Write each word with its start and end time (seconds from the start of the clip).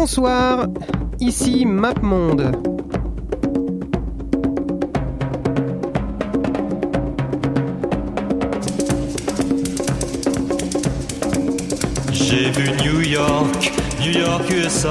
Bonsoir, 0.00 0.66
ici 1.18 1.66
MapMonde. 1.66 2.52
J'ai 12.12 12.50
vu 12.50 12.70
New 12.82 13.02
York, 13.02 13.72
New 14.00 14.18
York 14.18 14.50
USA. 14.50 14.88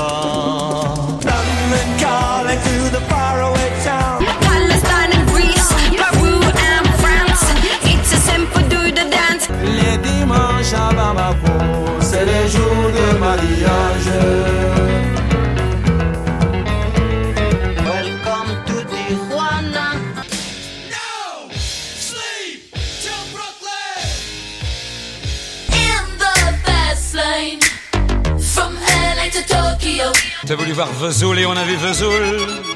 London 1.26 1.90
calling 1.98 2.60
to 2.60 2.92
the 2.92 3.02
faraway 3.10 3.72
town. 3.84 4.24
Palestine 4.42 5.12
and 5.18 5.28
Greece, 5.32 5.70
Peru 5.98 6.36
and 6.38 6.88
France. 7.02 7.44
It's 7.84 8.14
a 8.14 8.18
simple 8.18 8.62
do 8.70 8.92
the 8.92 9.10
dance. 9.10 9.50
Les 9.64 9.98
dimanches 9.98 10.74
à 10.76 10.94
Bamako, 10.94 11.98
c'est 12.00 12.26
les 12.26 12.48
jours 12.48 12.92
de 12.94 13.18
mariage. 13.18 14.89
T'as 30.50 30.56
voulu 30.56 30.72
voir 30.72 30.92
Vesoul 30.94 31.38
et 31.38 31.46
on 31.46 31.52
a 31.52 31.64
vu 31.64 31.76
Vesoul. 31.76 32.69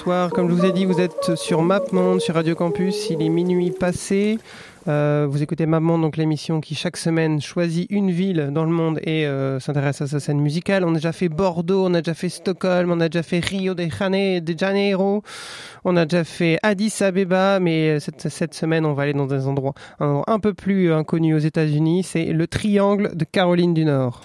Bonsoir. 0.00 0.30
Comme 0.30 0.48
je 0.48 0.54
vous 0.54 0.64
ai 0.64 0.72
dit, 0.72 0.86
vous 0.86 0.98
êtes 0.98 1.36
sur 1.36 1.60
MapMonde, 1.60 2.22
sur 2.22 2.34
Radio 2.34 2.54
Campus. 2.54 3.10
Il 3.10 3.20
est 3.20 3.28
minuit 3.28 3.70
passé. 3.70 4.38
Euh, 4.88 5.26
vous 5.28 5.42
écoutez 5.42 5.66
MapMonde, 5.66 6.00
donc 6.00 6.16
l'émission 6.16 6.62
qui 6.62 6.74
chaque 6.74 6.96
semaine 6.96 7.42
choisit 7.42 7.86
une 7.90 8.10
ville 8.10 8.48
dans 8.50 8.64
le 8.64 8.70
monde 8.70 8.98
et 9.02 9.26
euh, 9.26 9.60
s'intéresse 9.60 10.00
à 10.00 10.06
sa 10.06 10.18
scène 10.18 10.40
musicale. 10.40 10.86
On 10.86 10.92
a 10.92 10.94
déjà 10.94 11.12
fait 11.12 11.28
Bordeaux, 11.28 11.84
on 11.84 11.92
a 11.92 12.00
déjà 12.00 12.14
fait 12.14 12.30
Stockholm, 12.30 12.90
on 12.90 12.98
a 13.00 13.10
déjà 13.10 13.22
fait 13.22 13.40
Rio 13.40 13.74
de 13.74 13.88
Jane- 13.90 14.40
de 14.40 14.58
Janeiro, 14.58 15.22
on 15.84 15.94
a 15.98 16.06
déjà 16.06 16.24
fait 16.24 16.58
Addis 16.62 16.94
Abeba, 17.02 17.60
mais 17.60 17.90
euh, 17.90 18.00
cette, 18.00 18.54
semaine, 18.54 18.86
on 18.86 18.94
va 18.94 19.02
aller 19.02 19.12
dans 19.12 19.30
un, 19.34 19.46
endroit 19.46 19.74
un 19.98 20.38
peu 20.38 20.54
plus 20.54 20.94
inconnus 20.94 21.36
aux 21.36 21.46
États-Unis. 21.46 22.04
C'est 22.04 22.32
le 22.32 22.46
Triangle 22.46 23.14
de 23.14 23.26
Caroline 23.26 23.74
du 23.74 23.84
Nord. 23.84 24.22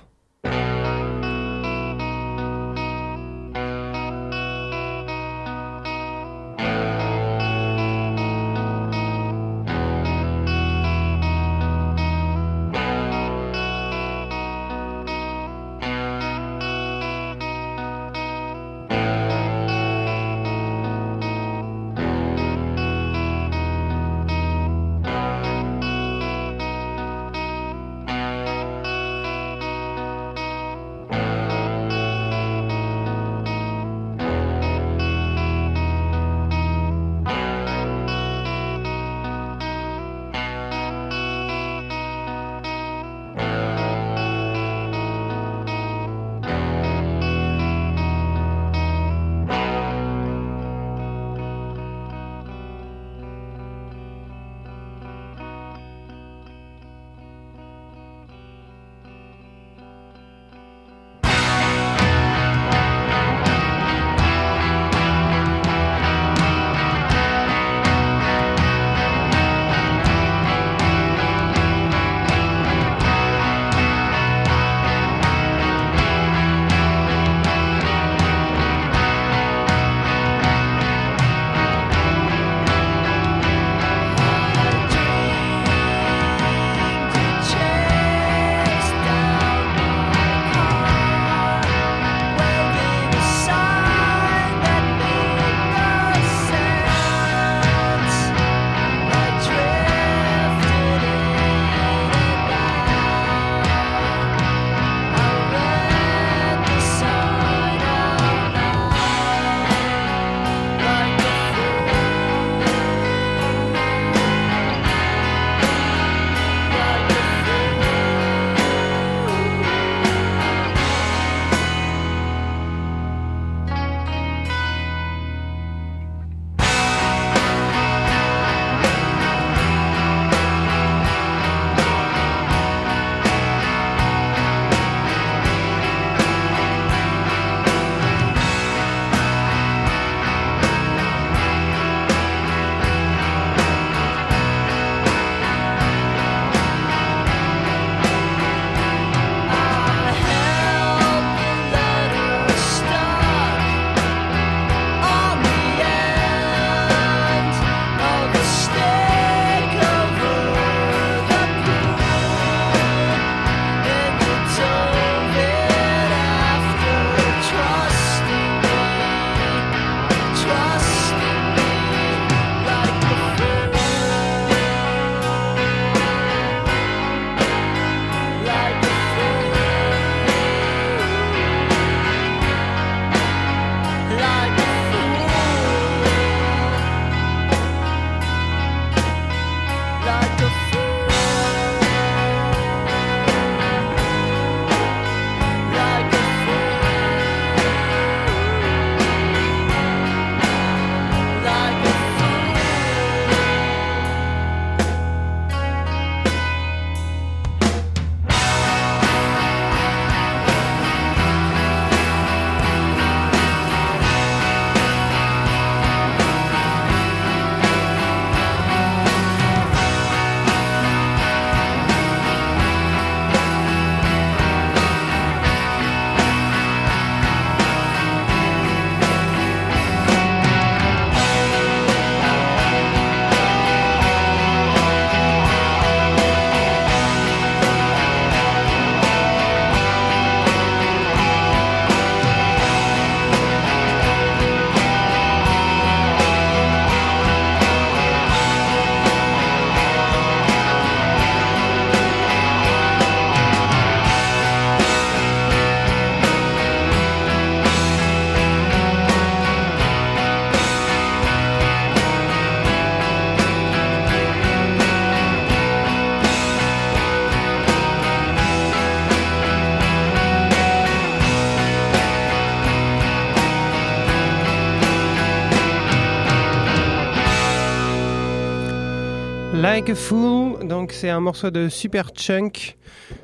Like 279.86 279.98
a 279.98 280.02
Fool, 280.02 280.68
donc 280.68 280.94
c'est 280.94 281.12
un 281.12 281.20
morceau 281.20 281.52
de 281.52 281.70
Super 281.70 282.10
Chunk. 282.18 282.76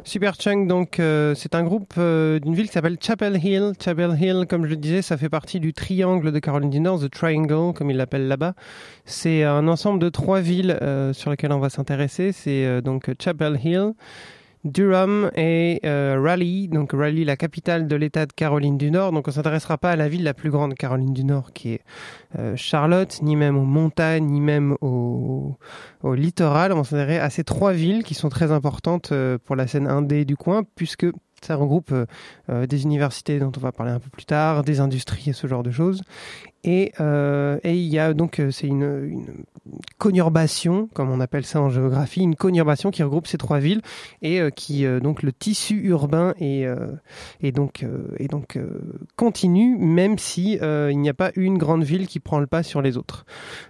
Super 0.04 0.36
Chunk, 0.36 0.68
donc 0.68 1.00
euh, 1.00 1.34
c'est 1.34 1.56
un 1.56 1.63
groupe 1.63 1.96
euh, 1.98 2.38
d'une 2.38 2.54
ville 2.54 2.68
qui 2.68 2.74
s'appelle 2.74 2.98
Chapel 3.02 3.44
Hill. 3.44 3.72
Chapel 3.84 4.16
Hill, 4.22 4.46
comme 4.48 4.66
je 4.66 4.69
le 4.69 4.75
disais, 4.75 5.02
ça 5.02 5.18
fait 5.18 5.28
partie 5.28 5.60
du 5.60 5.74
triangle 5.74 6.31
de 6.31 6.38
Caroline 6.38 6.69
du 6.69 6.80
Nord, 6.80 7.00
The 7.00 7.10
Triangle, 7.10 7.74
comme 7.74 7.90
ils 7.90 7.98
l'appellent 7.98 8.28
là-bas. 8.28 8.54
C'est 9.06 9.44
un 9.44 9.68
ensemble 9.68 9.98
de 9.98 10.10
trois 10.10 10.40
villes 10.40 10.78
euh, 10.84 11.13
sur 11.13 11.31
lesquelles 11.31 11.52
on 11.52 11.58
va 11.58 11.72
s'intéresser. 11.72 12.31
C'est 12.31 12.63
euh, 12.63 12.80
donc 12.80 13.10
Chapel 13.19 13.60
Hill, 13.63 13.94
Durham 14.63 15.31
et 15.36 15.80
euh, 15.86 16.19
Raleigh, 16.22 16.68
donc 16.68 16.92
Raleigh, 16.94 17.25
la 17.25 17.36
capitale 17.36 17.88
de 17.88 17.96
l'État 17.96 18.25
de 18.25 18.34
Caroline 18.34 18.78
du 18.78 18.92
Nord. 18.92 19.12
Donc 19.12 19.28
on 19.28 19.31
s'intéressera 19.31 19.78
pas 19.78 19.92
à 19.92 19.96
la 19.96 20.08
ville 20.08 20.24
la 20.24 20.34
plus 20.34 20.52
grande 20.52 20.72
de 20.72 20.75
Caroline 20.75 21.13
du 21.13 21.24
Nord, 21.24 21.52
qui 21.54 21.74
est 21.74 21.81
euh, 22.38 22.56
Charlotte, 22.56 23.19
ni 23.22 23.36
même 23.36 23.58
aux 23.58 23.66
montagnes, 23.66 24.28
ni 24.28 24.40
même 24.40 24.75
au, 24.81 25.58
littoral. 26.04 26.74
On 26.74 26.84
s'intéresse 26.84 27.22
à 27.22 27.30
ces 27.30 27.44
trois 27.44 27.74
villes 27.74 28.04
qui 28.04 28.13
sont 28.13 28.30
très 28.30 28.52
importantes 28.52 29.12
euh, 29.12 29.38
pour 29.44 29.56
la 29.56 29.68
scène 29.68 29.88
indé 29.88 30.25
du 30.25 30.36
coin, 30.36 30.63
puisque 30.75 31.08
ça 31.42 31.56
regroupe 31.56 31.92
des 32.50 32.84
universités 32.84 33.40
dont 33.40 33.52
on 33.58 33.60
va 33.60 33.72
parler 33.72 33.92
un 33.92 34.00
peu 34.00 34.12
plus 34.12 34.25
tard, 34.25 34.63
des 34.63 34.80
industries 34.80 35.31
et 35.31 35.34
ce 35.34 35.48
genre 35.48 35.63
de 35.63 35.72
choses. 35.72 36.04
Et, 36.63 36.92
euh, 37.00 37.60
et 37.63 37.75
il 37.75 37.88
y 37.88 37.98
a 37.98 38.13
donc, 38.13 38.40
euh, 38.40 38.52
c'est 38.52 38.68
une, 38.68 39.25
conurbation, 39.98 40.90
comme 40.94 41.10
on 41.10 41.19
appelle 41.19 41.46
ça 41.46 41.62
en 41.62 41.69
géographie, 41.69 42.22
une 42.22 42.36
conurbation 42.36 42.92
qui 42.92 43.04
regroupe 43.04 43.28
ces 43.28 43.38
trois 43.38 43.60
villes 43.60 43.81
et 44.22 44.40
euh, 44.40 44.50
qui, 44.50 44.86
donc, 45.02 45.24
le 45.24 45.31
tissu 45.31 45.81
urbain 45.84 46.34
est, 46.40 46.68
est 47.42 47.52
donc, 47.52 47.86
est 48.18 48.28
donc 48.28 48.60
continue, 49.16 49.78
même 49.78 50.18
si 50.18 50.54
il 50.62 51.00
n'y 51.00 51.10
a 51.10 51.13
pas 51.13 51.31
une 51.36 51.58
grande 51.58 51.84
ville 51.84 52.08
qui 52.08 52.19
prend 52.19 52.40
le 52.40 52.48
pas 52.48 52.63
sur 52.63 52.81
les 52.81 52.98
autres. 52.98 53.25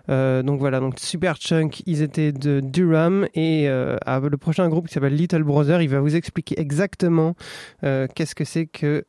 Donc 0.08 0.60
voilà, 0.60 0.80
donc 0.80 1.00
Super 1.00 1.38
Chunk, 1.38 1.84
ils 1.86 2.02
étaient 2.02 2.32
de 2.32 2.62
Durham 2.62 3.28
et 3.36 3.68
ah, 3.70 4.20
le 4.20 4.38
prochain 4.38 4.68
groupe 4.70 4.88
qui 4.88 4.94
s'appelle 4.94 5.16
Little 5.16 5.44
Brother, 5.44 5.82
il 5.82 5.90
va 5.90 6.00
vous 6.00 6.16
expliquer 6.16 6.60
exactement 6.60 7.36
qu'est-ce 7.82 8.36
que 8.36 8.46
c'est 8.46 8.66
que 8.66 9.06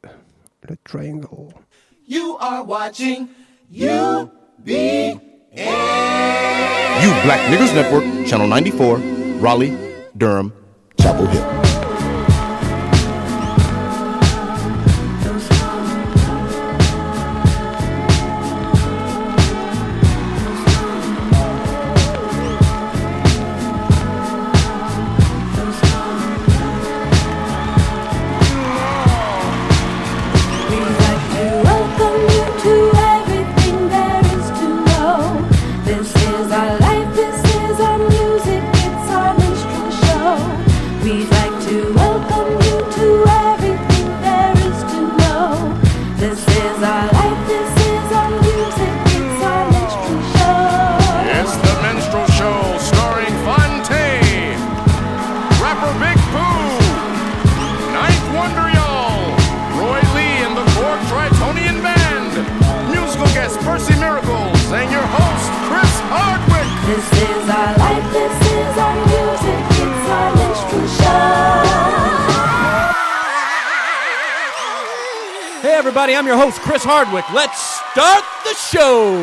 le 0.69 0.77
triangle. 0.85 1.27
You 2.09 2.37
are 2.41 2.69
watching 2.69 3.29
UBN. 3.73 5.21
You 7.03 7.11
Black 7.25 7.41
Niggers 7.51 7.75
Network, 7.75 8.05
Channel 8.27 8.47
94, 8.47 8.99
Raleigh, 9.41 9.75
Durham, 10.15 10.53
Chapel 11.01 11.27
Hill. 11.27 11.62
Hardwick. 76.93 77.25
Let's 77.33 77.57
start 77.57 78.21
the 78.45 78.53
show. 78.53 79.17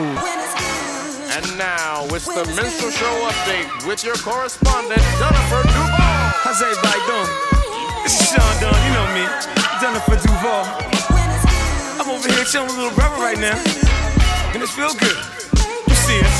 And 1.37 1.45
now 1.53 2.01
it's 2.09 2.25
the 2.25 2.41
Minstrel 2.57 2.89
Show 2.89 3.29
update 3.29 3.69
with 3.85 4.03
your 4.03 4.17
correspondent 4.25 5.05
Jennifer 5.21 5.61
Duval. 5.69 6.33
How's 6.41 6.65
everybody 6.65 6.97
doing? 7.05 7.29
This 8.01 8.17
is 8.17 8.33
Sean 8.33 8.53
Dunn, 8.57 8.73
you 8.73 8.91
know 8.97 9.05
me, 9.13 9.21
Jennifer 9.77 10.17
Duval. 10.17 10.65
I'm 12.01 12.09
over 12.09 12.25
here 12.33 12.43
chilling 12.43 12.73
with 12.73 12.81
a 12.81 12.89
little 12.89 12.97
brother 12.97 13.21
right 13.21 13.37
now, 13.37 13.61
and 14.49 14.63
it's 14.65 14.73
feel 14.73 14.89
good. 14.97 15.19
You 15.85 15.93
see 15.93 16.25
us? 16.25 16.37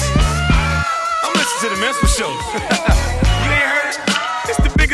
I'm 1.22 1.34
listening 1.38 1.62
to 1.62 1.70
the 1.70 1.80
Menstrual 1.80 2.10
Show. 2.10 3.29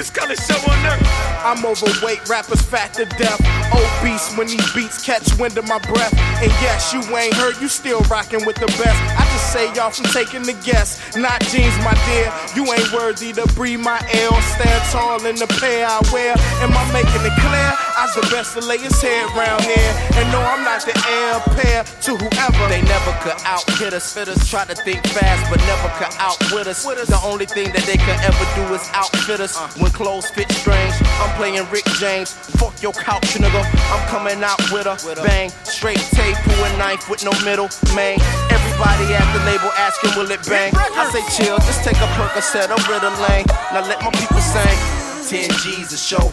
The 0.05 0.19
color 0.19 0.35
show 0.35 0.71
on 0.71 0.85
earth. 0.85 1.07
I'm 1.43 1.65
overweight, 1.65 2.29
rappers 2.29 2.61
fat 2.61 2.93
to 2.93 3.05
death. 3.05 3.41
Obese 3.73 4.37
when 4.37 4.47
these 4.47 4.73
beats 4.73 5.03
catch 5.03 5.37
wind 5.39 5.57
of 5.57 5.67
my 5.67 5.79
breath. 5.79 6.13
And 6.41 6.51
yes, 6.61 6.93
you 6.93 7.01
ain't 7.17 7.33
heard, 7.33 7.59
you 7.59 7.67
still 7.67 8.01
rocking 8.01 8.45
with 8.45 8.55
the 8.57 8.67
best. 8.67 9.01
I 9.17 9.25
just 9.33 9.51
say 9.51 9.73
y'all 9.73 9.89
from 9.89 10.05
taking 10.05 10.43
the 10.43 10.53
guess. 10.63 11.15
Not 11.15 11.41
jeans, 11.49 11.75
my 11.79 11.93
dear. 12.05 12.31
You 12.55 12.71
ain't 12.71 12.91
worthy 12.93 13.33
to 13.33 13.47
breathe 13.55 13.79
my 13.79 13.99
air. 14.13 14.29
Stand 14.41 14.83
tall 14.91 15.25
in 15.25 15.35
the 15.37 15.47
pair 15.59 15.87
I 15.89 15.99
wear. 16.13 16.35
Am 16.61 16.71
I 16.71 16.93
making 16.93 17.25
it 17.25 17.33
clear? 17.41 17.84
I's 17.97 18.13
the 18.13 18.27
best 18.27 18.53
to 18.53 18.61
lay 18.61 18.77
his 18.77 19.01
head 19.01 19.23
round 19.35 19.63
here. 19.63 19.91
And 20.19 20.27
no, 20.31 20.39
I'm 20.43 20.63
not 20.63 20.83
the 20.83 20.91
heir 21.07 21.39
pair 21.55 21.83
to 21.83 22.11
whoever. 22.19 22.67
They 22.67 22.83
never 22.83 23.11
could 23.23 23.39
out 23.47 23.63
hit 23.79 23.93
us. 23.93 24.11
Fitters 24.11 24.49
try 24.49 24.65
to 24.65 24.75
think 24.75 24.99
fast, 25.15 25.47
but 25.49 25.59
never 25.63 25.87
could 25.95 26.11
outwit 26.19 26.67
us. 26.67 26.83
The 26.83 27.21
only 27.23 27.45
thing 27.45 27.71
that 27.71 27.87
they 27.87 27.95
could 27.95 28.19
ever 28.19 28.45
do 28.59 28.73
is 28.75 28.83
outfit 28.91 29.39
us. 29.39 29.55
When 29.79 29.91
clothes 29.91 30.29
fit 30.29 30.51
strange, 30.51 30.93
I'm 31.23 31.31
playing 31.39 31.63
Rick 31.71 31.85
James. 31.95 32.31
Fuck 32.59 32.81
your 32.83 32.91
couch, 32.91 33.39
nigga. 33.39 33.63
I'm 33.91 34.03
coming 34.11 34.43
out 34.43 34.59
with 34.71 34.87
a 34.87 34.95
bang. 35.23 35.49
Straight 35.63 36.03
tape, 36.11 36.35
pull 36.43 36.63
a 36.67 36.77
knife 36.77 37.09
with 37.09 37.23
no 37.23 37.31
middle, 37.47 37.69
man. 37.95 38.19
Everybody 38.51 39.15
at 39.15 39.27
the 39.31 39.39
label 39.47 39.71
asking, 39.79 40.19
will 40.19 40.29
it 40.31 40.43
bang? 40.47 40.73
I 40.75 41.07
say 41.15 41.23
chill, 41.31 41.57
just 41.63 41.83
take 41.83 41.97
a 41.97 42.09
Percocet, 42.19 42.67
a 42.67 42.75
Ritalin. 42.91 43.47
Now 43.71 43.87
let 43.87 44.03
my 44.03 44.11
people 44.11 44.43
sing. 44.43 45.05
10 45.25 45.49
G's 45.63 45.91
a 45.91 45.97
show. 45.97 46.31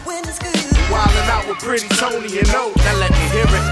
Wildin' 0.91 1.29
out 1.29 1.47
with 1.47 1.59
Pretty 1.59 1.87
Tony 1.95 2.39
and 2.39 2.49
O. 2.55 2.73
Now 2.75 2.95
let 2.99 3.11
me 3.11 3.23
hear 3.31 3.47
it. 3.47 3.65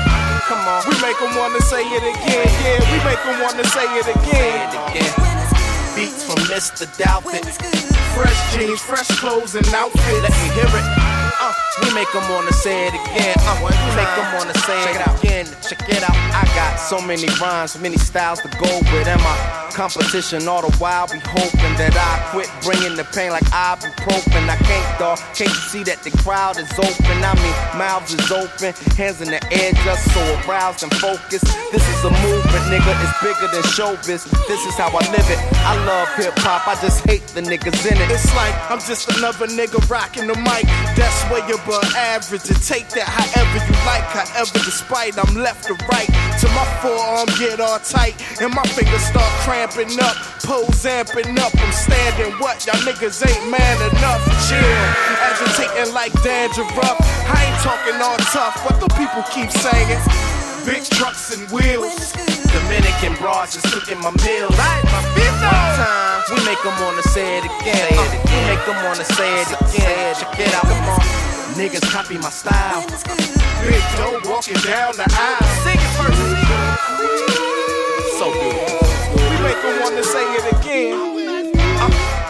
Come 0.48 0.64
on. 0.68 0.84
We 0.88 0.96
make 1.02 1.18
them 1.20 1.36
wanna 1.36 1.62
say 1.62 1.84
it 1.84 2.04
again, 2.04 2.48
yeah. 2.64 2.80
We 2.92 2.98
make 3.04 3.22
them 3.24 3.42
wanna 3.42 3.66
say 3.66 3.86
it 4.00 4.08
again. 4.08 4.70
again. 4.92 5.14
Beats 5.96 6.24
from 6.24 6.44
Mr. 6.48 6.86
Doubtfit. 6.98 7.46
Fresh 8.16 8.56
jeans, 8.56 8.82
fresh 8.82 9.08
clothes, 9.20 9.56
and 9.56 9.68
outfits. 9.74 10.22
Let 10.22 10.32
me 10.32 10.50
hear 10.56 10.68
it. 10.68 11.11
Uh, 11.52 11.84
we 11.84 11.94
make 11.94 12.12
them 12.14 12.24
wanna 12.30 12.54
say 12.54 12.88
it 12.88 12.94
again. 12.94 13.36
Uh, 13.40 13.60
we 13.64 13.72
make 13.96 14.12
them 14.16 14.34
wanna 14.36 14.54
say 14.60 14.80
it, 14.90 14.96
again. 15.20 15.46
Check 15.68 15.90
it 15.90 16.04
out. 16.04 16.16
I 16.16 16.44
got 16.56 16.78
so 16.78 17.02
many 17.02 17.28
rhymes, 17.42 17.78
many 17.80 17.98
styles 17.98 18.40
to 18.42 18.48
go 18.48 18.80
with. 18.92 19.08
And 19.08 19.22
my 19.22 19.36
competition 19.72 20.48
all 20.48 20.62
the 20.62 20.76
while 20.78 21.08
be 21.08 21.20
hoping 21.24 21.76
that 21.80 21.96
I 21.96 22.20
quit 22.32 22.50
bringing 22.64 22.96
the 22.96 23.04
pain 23.16 23.32
like 23.32 23.44
ibuprofen. 23.52 24.48
I 24.48 24.56
can't, 24.58 25.00
dog. 25.00 25.18
Can't 25.36 25.50
you 25.50 25.64
see 25.72 25.84
that 25.84 26.04
the 26.04 26.12
crowd 26.24 26.58
is 26.60 26.72
open? 26.76 27.18
I 27.24 27.34
mean, 27.40 27.56
mouths 27.80 28.14
is 28.14 28.32
open, 28.32 28.74
hands 28.96 29.22
in 29.22 29.32
the 29.32 29.42
air, 29.52 29.72
just 29.84 30.12
so 30.14 30.22
aroused 30.48 30.84
and 30.84 30.94
focused. 31.00 31.48
This 31.72 31.84
is 31.88 32.04
a 32.04 32.12
movement, 32.24 32.64
nigga. 32.68 32.92
It's 33.04 33.16
bigger 33.24 33.48
than 33.52 33.64
showbiz. 33.76 34.28
This 34.48 34.62
is 34.68 34.76
how 34.76 34.92
I 34.92 35.04
live 35.12 35.28
it. 35.32 35.40
I 35.64 35.76
love 35.86 36.08
hip 36.16 36.36
hop. 36.40 36.68
I 36.68 36.76
just 36.82 37.04
hate 37.08 37.26
the 37.32 37.42
niggas 37.42 37.80
in 37.88 37.98
it. 37.98 38.12
It's 38.12 38.28
like 38.36 38.54
I'm 38.70 38.80
just 38.80 39.10
another 39.18 39.48
nigga 39.48 39.80
rocking 39.90 40.28
the 40.28 40.36
mic. 40.36 40.68
That's 40.96 41.24
where 41.32 41.41
above 41.50 41.88
average. 41.96 42.50
And 42.50 42.62
take 42.62 42.90
that 42.94 43.08
however 43.08 43.58
you 43.66 43.74
like, 43.88 44.06
however 44.06 44.60
despite 44.62 45.18
I'm 45.18 45.34
left 45.34 45.66
to 45.72 45.74
right. 45.90 46.10
Till 46.38 46.52
my 46.54 46.68
forearm 46.84 47.30
get 47.40 47.60
all 47.60 47.80
tight 47.80 48.20
and 48.42 48.54
my 48.54 48.64
fingers 48.76 49.02
start 49.02 49.32
cramping 49.42 49.98
up. 50.02 50.18
Pose 50.46 50.86
amping 50.86 51.38
up. 51.40 51.54
I'm 51.58 51.74
standing 51.74 52.34
what? 52.38 52.66
Y'all 52.66 52.78
niggas 52.86 53.24
ain't 53.26 53.46
man 53.50 53.78
enough. 53.90 54.22
Chill. 54.46 54.82
Agitating 55.24 55.94
like 55.94 56.14
dandruff. 56.22 56.98
I 57.26 57.40
ain't 57.48 57.60
talking 57.66 57.98
all 58.02 58.20
tough. 58.30 58.60
What 58.68 58.78
the 58.84 58.90
people 59.00 59.24
keep 59.34 59.50
saying? 59.50 60.02
Big 60.66 60.84
trucks 60.84 61.36
and 61.36 61.50
wheels. 61.50 62.14
Dominican 62.52 63.16
broads 63.16 63.56
is 63.56 63.64
cooking 63.74 64.00
my 64.00 64.12
meals. 64.26 64.52
Right, 64.58 64.84
my 64.86 65.02
One 65.42 65.72
time, 65.80 66.22
we 66.30 66.46
make 66.46 66.62
them 66.62 66.76
wanna 66.82 67.02
say 67.04 67.38
it 67.38 67.46
again. 67.46 67.98
Uh, 67.98 68.20
we 68.26 68.38
make 68.46 68.66
them 68.66 68.84
wanna 68.84 69.06
say 69.06 69.42
it 69.42 69.48
again. 69.48 70.16
Check 70.16 70.40
it 70.40 70.54
out, 70.54 70.64
come 70.64 70.90
on. 70.90 71.31
Niggas 71.56 71.92
copy 71.92 72.18
my 72.18 72.30
style. 72.30 72.82
Big 73.68 73.84
dough 73.98 74.22
walking 74.30 74.56
down 74.66 74.96
the 74.96 75.06
aisle. 75.10 75.48
Sing 75.64 75.78
it 75.78 75.92
first. 75.98 76.20
So 78.18 78.32
good. 78.32 78.82
We 79.16 79.38
make 79.44 79.62
them 79.62 79.82
wanna 79.82 80.04
say 80.04 80.24
it 80.36 80.46
again. 80.60 81.31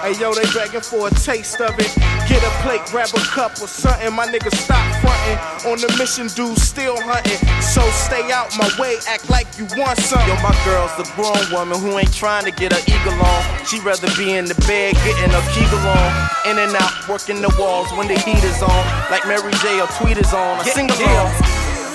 Hey 0.02 0.12
Hey 0.12 0.20
yo, 0.20 0.34
they 0.34 0.44
begging 0.52 0.82
for 0.82 1.08
a 1.08 1.12
taste 1.12 1.62
of 1.62 1.72
it. 1.80 1.88
Get 2.28 2.44
a 2.44 2.52
plate, 2.68 2.84
grab 2.92 3.08
a 3.16 3.24
cup 3.32 3.56
or 3.64 3.68
something. 3.72 4.12
My 4.12 4.28
nigga 4.28 4.52
stop 4.52 4.84
fronting. 5.00 5.40
On 5.72 5.80
the 5.80 5.88
mission, 5.96 6.28
dude, 6.36 6.60
still 6.60 7.00
hunting. 7.00 7.40
So 7.64 7.80
stay 7.96 8.28
out 8.28 8.52
my 8.60 8.68
way, 8.76 9.00
act 9.08 9.30
like 9.30 9.48
you 9.56 9.64
want 9.80 9.96
something. 10.04 10.28
Yo, 10.28 10.36
my 10.44 10.52
girl's 10.68 10.92
the 11.00 11.08
grown 11.16 11.40
woman 11.48 11.80
who 11.80 11.96
ain't 11.96 12.12
trying 12.12 12.44
to 12.44 12.52
get 12.52 12.76
her 12.76 12.84
eagle 12.92 13.16
on. 13.24 13.40
She 13.64 13.80
rather 13.88 14.12
be 14.20 14.36
in 14.36 14.52
the 14.52 14.58
bed 14.68 15.00
getting 15.08 15.32
her 15.32 15.46
kegel 15.56 15.80
on. 15.80 16.10
In 16.44 16.60
and 16.60 16.76
out, 16.76 16.92
working 17.08 17.40
the 17.40 17.54
walls 17.56 17.88
when 17.96 18.12
the 18.12 18.20
heat 18.20 18.44
is 18.44 18.60
on. 18.60 18.82
Like 19.08 19.24
Mary 19.32 19.56
J 19.64 19.80
or 19.80 19.88
Tweet 19.96 20.20
is 20.20 20.34
on. 20.34 20.60
A 20.60 20.64
sing 20.68 20.92
along. 20.92 21.32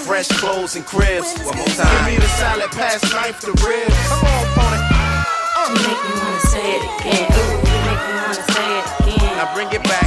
Fresh 0.09 0.33
clothes 0.41 0.73
and 0.73 0.87
cribs. 0.87 1.37
One 1.45 1.53
more 1.53 1.69
time. 1.77 1.93
Give 2.09 2.17
me 2.17 2.17
the 2.17 2.31
salad, 2.41 2.71
pass 2.73 3.05
knife 3.13 3.45
to 3.45 3.53
ribs. 3.61 3.93
Come 4.09 4.25
on, 4.25 4.41
opponent. 4.57 4.85
You 5.69 5.75
make 5.85 6.01
me 6.01 6.13
wanna 6.17 6.41
say 6.49 6.65
it 6.65 6.83
again. 6.97 7.29
Ooh, 7.29 7.45
you 7.45 7.57
make 7.61 7.65
me 7.65 7.76
wanna 8.27 8.43
say 8.43 8.67
it 8.79 8.87
again. 9.07 9.37
Now 9.39 9.55
bring 9.55 9.71
it 9.71 9.83
back. 9.87 10.03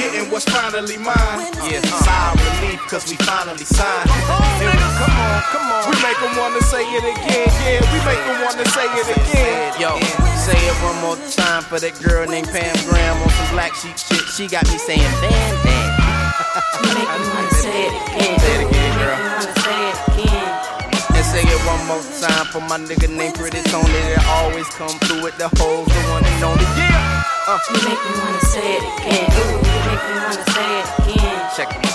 Getting 0.00 0.30
what's 0.32 0.48
finally 0.48 0.96
mine. 0.96 1.52
Yeah, 1.68 1.84
sigh 1.84 2.32
relief, 2.32 2.80
cause 2.88 3.04
we 3.10 3.16
finally 3.28 3.64
signed. 3.64 4.08
Nigga, 4.56 4.88
come 4.96 5.16
on, 5.20 5.42
come 5.52 5.68
on. 5.68 5.84
We 5.92 5.94
make 6.00 6.16
them 6.16 6.32
wanna 6.40 6.62
say 6.64 6.80
it 6.80 7.04
again. 7.04 7.48
Yeah, 7.60 7.84
we 7.92 7.98
make 8.08 8.22
them 8.24 8.40
wanna 8.40 8.64
say 8.72 8.88
it 8.88 9.08
again. 9.12 9.76
Yo, 9.76 10.00
say 10.40 10.56
it 10.56 10.76
one 10.80 10.96
more 11.04 11.20
time 11.28 11.62
for 11.62 11.78
that 11.78 11.92
girl 12.00 12.26
named 12.26 12.48
Pam 12.48 12.72
Graham 12.88 13.20
on 13.20 13.28
some 13.28 13.50
black 13.52 13.74
sheep 13.76 13.96
shit. 14.00 14.24
She 14.32 14.48
got 14.48 14.64
me 14.72 14.78
saying, 14.78 15.12
damn, 15.20 15.54
damn. 15.62 15.92
You 16.82 16.88
make 16.96 17.04
me 17.04 17.28
wanna 17.36 17.52
say 17.60 17.86
it 17.86 17.92
again. 17.92 18.38
Say 18.40 18.54
it 18.56 18.62
again, 18.64 18.92
girl. 18.96 19.18
Say 19.60 19.80
it 19.92 19.96
again. 20.08 20.72
And 21.12 21.24
say 21.28 21.44
it 21.44 21.60
one 21.68 21.84
more 21.86 22.02
time 22.16 22.46
for 22.48 22.60
my 22.64 22.78
nigga 22.80 23.08
named 23.12 23.34
Pretty 23.36 23.60
Tony 23.68 23.92
that 24.08 24.24
always 24.40 24.68
come 24.72 24.96
through 25.04 25.22
with 25.22 25.36
the 25.36 25.48
hoes, 25.60 25.86
the 25.86 26.00
one 26.08 26.24
and 26.24 26.44
only. 26.44 26.64
Yeah. 26.80 27.31
Uh. 27.44 27.58
You 27.74 27.88
make 27.88 27.98
me 27.98 28.12
wanna 28.22 28.40
say 28.40 28.76
it 28.76 28.82
again. 28.82 29.26
Ooh, 29.34 29.58
you 29.58 29.80
make 29.90 30.02
me 30.06 30.14
wanna 30.22 30.46
say 30.54 30.78
it 30.78 30.86
again. 31.02 31.50
Check 31.56 31.70
it. 31.74 31.92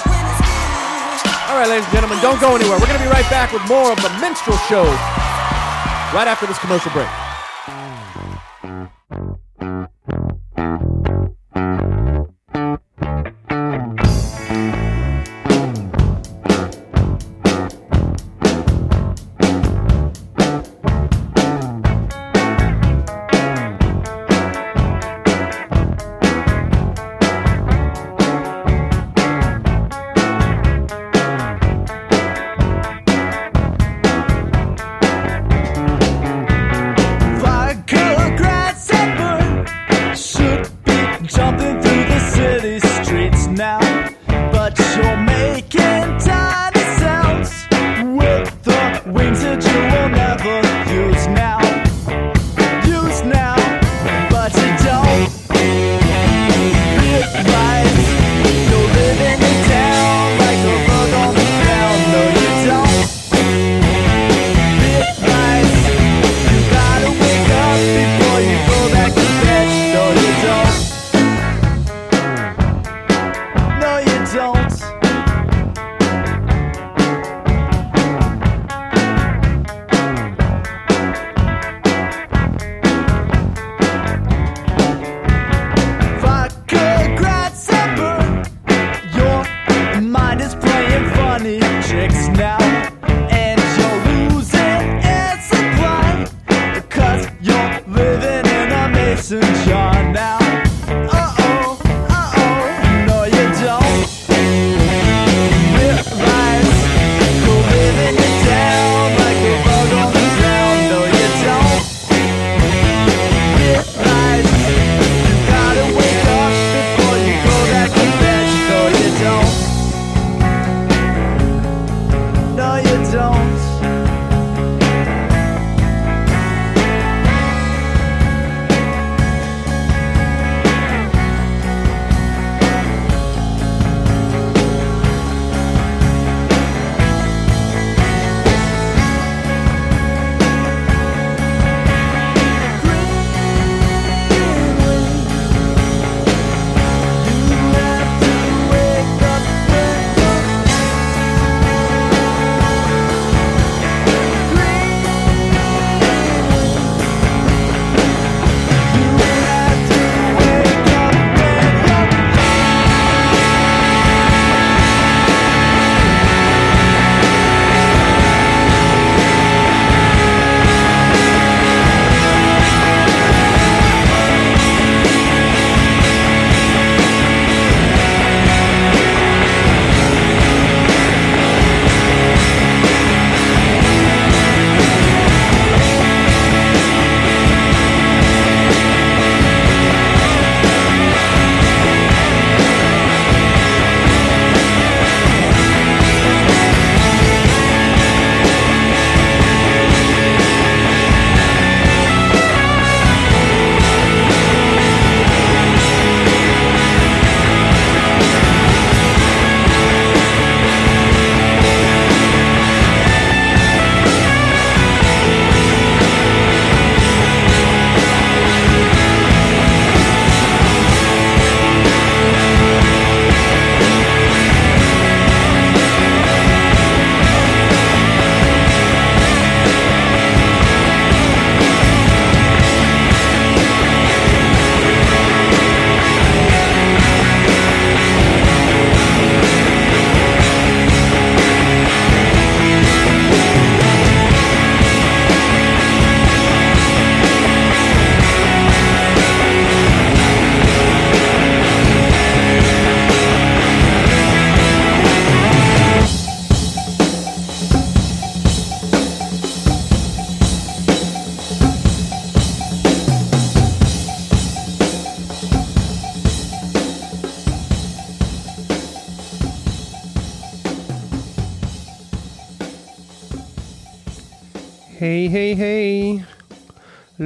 All 1.47 1.55
right, 1.55 1.69
ladies 1.69 1.85
and 1.85 1.93
gentlemen, 1.93 2.19
don't 2.21 2.39
go 2.41 2.53
anywhere. 2.55 2.77
We're 2.77 2.87
going 2.87 2.99
to 2.99 3.05
be 3.05 3.09
right 3.09 3.27
back 3.29 3.53
with 3.53 3.65
more 3.69 3.93
of 3.93 4.01
the 4.01 4.09
Minstrel 4.19 4.57
Show 4.67 4.83
right 6.13 6.27
after 6.27 6.45
this 6.45 6.59
commercial 6.59 6.91
break. 6.91 7.07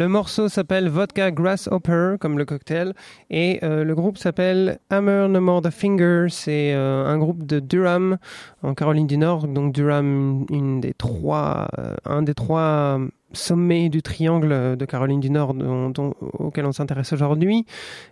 Le 0.01 0.08
morceau 0.08 0.50
s'appelle 0.50 0.89
Vodka 0.89 1.29
Grasshopper, 1.29 2.15
comme 2.20 2.39
le 2.39 2.46
cocktail, 2.46 2.93
et 3.29 3.60
euh, 3.62 3.84
le 3.84 3.93
groupe 3.93 4.17
s'appelle 4.17 4.79
Hammer 4.89 5.27
No 5.29 5.39
More 5.41 5.62
The 5.62 5.70
Finger. 5.70 6.25
C'est 6.29 6.74
euh, 6.74 7.05
un 7.05 7.20
groupe 7.20 7.46
de 7.46 7.60
Durham, 7.60 8.17
en 8.63 8.74
Caroline 8.74 9.05
du 9.05 9.20
Nord. 9.20 9.48
Donc 9.48 9.75
Durham, 9.75 10.48
une 10.50 10.81
des 10.81 10.96
trois, 10.96 11.67
euh, 11.77 11.93
un 12.05 12.24
des 12.24 12.34
trois 12.34 13.00
sommets 13.34 13.89
du 13.89 14.01
triangle 14.01 14.75
de 14.75 14.85
Caroline 14.85 15.22
du 15.22 15.29
Nord 15.29 15.53
dont- 15.53 16.14
auquel 16.33 16.66
on 16.66 16.74
s'intéresse 16.74 17.14
aujourd'hui. 17.14 17.66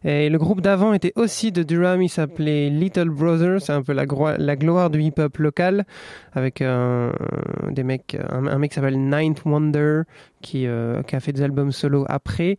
Et 0.06 0.30
le 0.30 0.38
groupe 0.38 0.62
d'avant 0.62 0.94
était 0.94 1.12
aussi 1.16 1.52
de 1.52 1.64
Durham, 1.64 2.04
il 2.04 2.08
s'appelait 2.08 2.70
Little 2.70 3.10
Brothers, 3.10 3.62
c'est 3.62 3.74
un 3.74 3.82
peu 3.82 3.92
la, 3.94 4.06
la 4.38 4.56
gloire 4.56 4.90
du 4.92 5.02
hip-hop 5.02 5.38
local, 5.40 5.86
avec 6.32 6.64
des 6.64 7.84
mecs, 7.84 8.16
un 8.30 8.58
mec 8.60 8.72
qui 8.72 8.76
s'appelle 8.76 9.10
Ninth 9.10 9.44
Wonder, 9.44 10.04
qui, 10.42 10.68
euh, 10.68 11.04
qui 11.04 11.16
a 11.16 11.20
fait 11.20 11.34
des 11.34 11.42
albums 11.42 11.72
solo 11.72 12.06
après. 12.08 12.58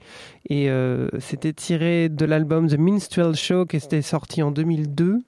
Et 0.48 0.70
euh, 0.70 1.08
c'était 1.18 1.52
tiré 1.52 2.08
de 2.08 2.24
l'album 2.24 2.68
The 2.68 2.78
Minstrel 2.78 3.34
Show, 3.34 3.66
qui 3.66 3.76
était 3.76 4.02
sorti 4.02 4.42
en 4.42 4.50
2002. 4.50 5.20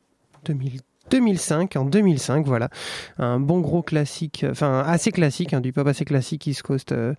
2000 0.45 0.81
2005, 1.11 1.77
en 1.77 1.85
2005, 1.85 2.47
voilà. 2.47 2.71
Un 3.19 3.39
bon 3.39 3.61
gros 3.61 3.83
classique, 3.83 4.45
euh, 4.45 4.53
enfin 4.53 4.83
assez 4.87 5.11
classique, 5.11 5.53
hein, 5.53 5.61
du 5.61 5.73
pop 5.73 5.87
assez 5.87 6.05
classique 6.05 6.47
East 6.47 6.63
Coast, 6.63 6.93
euh, 6.93 7.15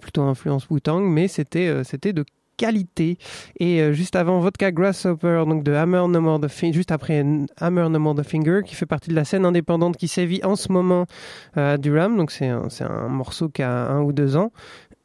plutôt 0.00 0.22
influence 0.22 0.68
Wu-Tang, 0.70 1.02
mais 1.02 1.28
c'était 1.28 1.82
c'était 1.84 2.12
de 2.12 2.24
qualité. 2.62 3.18
Et 3.58 3.80
euh, 3.80 3.92
juste 3.92 4.14
avant 4.14 4.38
Vodka 4.38 4.70
Grasshopper, 4.70 5.42
donc 5.48 5.64
de 5.64 5.72
Hammer 5.72 6.04
No 6.08 6.20
More 6.20 6.38
the 6.40 6.46
Finger, 6.48 6.72
juste 6.74 6.92
après 6.92 7.14
N- 7.14 7.46
Hammer 7.58 7.88
No 7.90 7.98
More 7.98 8.14
the 8.14 8.22
Finger, 8.22 8.60
qui 8.64 8.76
fait 8.76 8.86
partie 8.86 9.10
de 9.10 9.16
la 9.16 9.24
scène 9.24 9.44
indépendante 9.44 9.96
qui 9.96 10.06
sévit 10.06 10.40
en 10.44 10.54
ce 10.54 10.70
moment 10.70 11.06
euh, 11.56 11.74
à 11.74 11.76
Durham. 11.78 12.16
Donc 12.16 12.30
c'est 12.30 12.46
un, 12.46 12.68
un 12.88 13.08
morceau 13.08 13.48
qui 13.48 13.62
a 13.62 13.88
un 13.90 14.02
ou 14.02 14.12
deux 14.12 14.36
ans. 14.36 14.52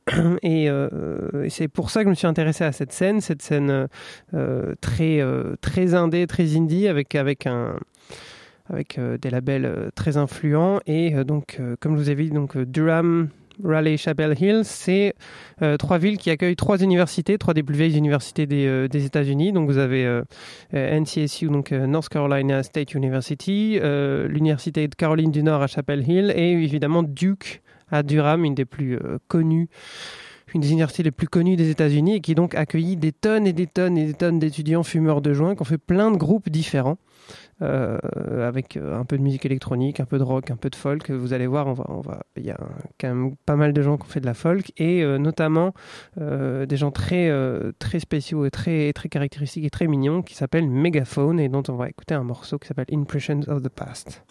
Et, 0.44 0.70
euh, 0.70 1.50
c'est 1.50 1.68
pour 1.68 1.90
ça 1.90 2.02
que 2.02 2.06
je 2.06 2.10
me 2.12 2.16
suis 2.16 2.28
intéressé 2.28 2.64
à 2.64 2.72
cette 2.72 2.94
scène, 2.94 3.20
cette 3.22 3.42
scène 3.42 3.70
euh, 3.72 3.88
euh, 4.36 4.76
très 4.80 5.20
euh, 5.20 5.56
très 5.60 5.96
indé, 5.96 6.28
très 6.28 6.56
indie, 6.56 6.88
avec 6.88 7.16
avec 7.16 7.48
un 7.48 7.76
avec 8.70 8.98
euh, 9.00 9.18
des 9.18 9.30
labels 9.32 9.66
euh, 9.66 9.90
très 9.96 10.16
influents. 10.18 10.80
Et 10.86 11.16
euh, 11.16 11.24
donc, 11.24 11.58
euh, 11.60 11.76
comme 11.80 11.96
je 11.98 12.04
vous 12.04 12.10
ai 12.12 12.16
dit, 12.16 12.30
donc 12.30 12.56
euh, 12.56 12.66
Durham, 12.66 13.30
Raleigh, 13.64 13.98
Chapel 13.98 14.36
Hill, 14.40 14.62
c'est 14.64 15.16
euh, 15.62 15.78
trois 15.78 15.98
villes 15.98 16.18
qui 16.18 16.30
accueillent 16.30 16.56
trois 16.56 16.82
universités, 16.82 17.38
trois 17.38 17.54
des 17.54 17.64
plus 17.64 17.76
vieilles 17.76 17.98
universités 17.98 18.46
des, 18.46 18.66
euh, 18.68 18.88
États-Unis. 18.88 19.52
Donc, 19.52 19.70
vous 19.70 19.78
avez 19.78 20.06
euh, 20.06 20.24
NCSU, 20.74 21.48
donc 21.48 21.72
North 21.72 22.10
Carolina 22.10 22.64
State 22.64 22.94
University, 22.94 23.80
l'université 23.82 24.88
de 24.88 24.96
Caroline 24.96 25.32
du 25.32 25.44
Nord 25.44 25.62
à 25.62 25.68
Chapel 25.68 26.08
Hill, 26.08 26.34
et 26.36 26.52
évidemment 26.52 27.04
Duke 27.04 27.62
à 27.90 28.04
Durham, 28.04 28.44
une 28.44 28.56
des 28.56 28.66
plus 28.66 29.00
connues 29.28 29.70
une 30.56 30.62
des 30.62 30.72
universités 30.72 31.04
les 31.04 31.12
plus 31.12 31.28
connues 31.28 31.58
des 31.58 31.70
États-Unis 31.70 32.16
et 32.16 32.22
qui 32.22 32.34
donc 32.34 32.56
accueilli 32.56 32.96
des 32.96 33.12
tonnes 33.12 33.46
et 33.48 33.54
des 33.54 33.68
tonnes 33.68 33.98
et 33.98 34.06
des 34.06 34.14
tonnes 34.14 34.40
d'étudiants 34.40 34.84
fumeurs 34.84 35.22
de 35.22 35.34
joints 35.34 35.56
qui 35.56 35.62
ont 35.62 35.66
fait 35.66 35.78
plein 35.78 36.10
de 36.10 36.18
groupes 36.18 36.50
différents 36.50 36.98
euh, 37.62 37.98
avec 38.48 38.78
euh, 38.78 39.00
un 39.00 39.04
peu 39.04 39.18
de 39.18 39.24
musique 39.24 39.46
électronique, 39.46 40.00
un 40.00 40.06
peu 40.06 40.20
de 40.20 40.24
rock, 40.24 40.52
un 40.52 40.56
peu 40.58 40.70
de 40.70 40.76
folk. 40.76 41.10
Vous 41.10 41.34
allez 41.34 41.48
voir, 41.48 41.68
on 41.68 41.74
va, 41.74 41.86
on 41.90 42.02
va, 42.02 42.24
il 42.36 42.46
y 42.46 42.52
a 42.52 42.60
quand 43.00 43.08
même 43.08 43.36
pas 43.46 43.56
mal 43.56 43.74
de 43.74 43.82
gens 43.82 43.98
qui 43.98 44.04
ont 44.04 44.10
fait 44.10 44.20
de 44.20 44.26
la 44.26 44.34
folk 44.36 44.72
et 44.78 45.04
euh, 45.04 45.18
notamment 45.18 45.74
des 46.18 46.78
gens 46.78 46.92
très 46.92 47.32
très 47.80 48.00
spéciaux 48.00 48.46
et 48.46 48.52
très 48.52 48.94
très 48.94 49.10
caractéristiques 49.10 49.66
et 49.66 49.70
très 49.70 49.88
mignons 49.88 50.22
qui 50.22 50.36
s'appellent 50.36 50.70
Megaphone 50.70 51.40
et 51.40 51.50
dont 51.50 51.64
on 51.70 51.76
va 51.76 51.90
écouter 51.90 52.16
un 52.16 52.24
morceau 52.24 52.60
qui 52.60 52.68
s'appelle 52.68 52.88
Impressions 52.92 53.42
of 53.48 53.62
the 53.62 53.70
Past. 53.70 54.24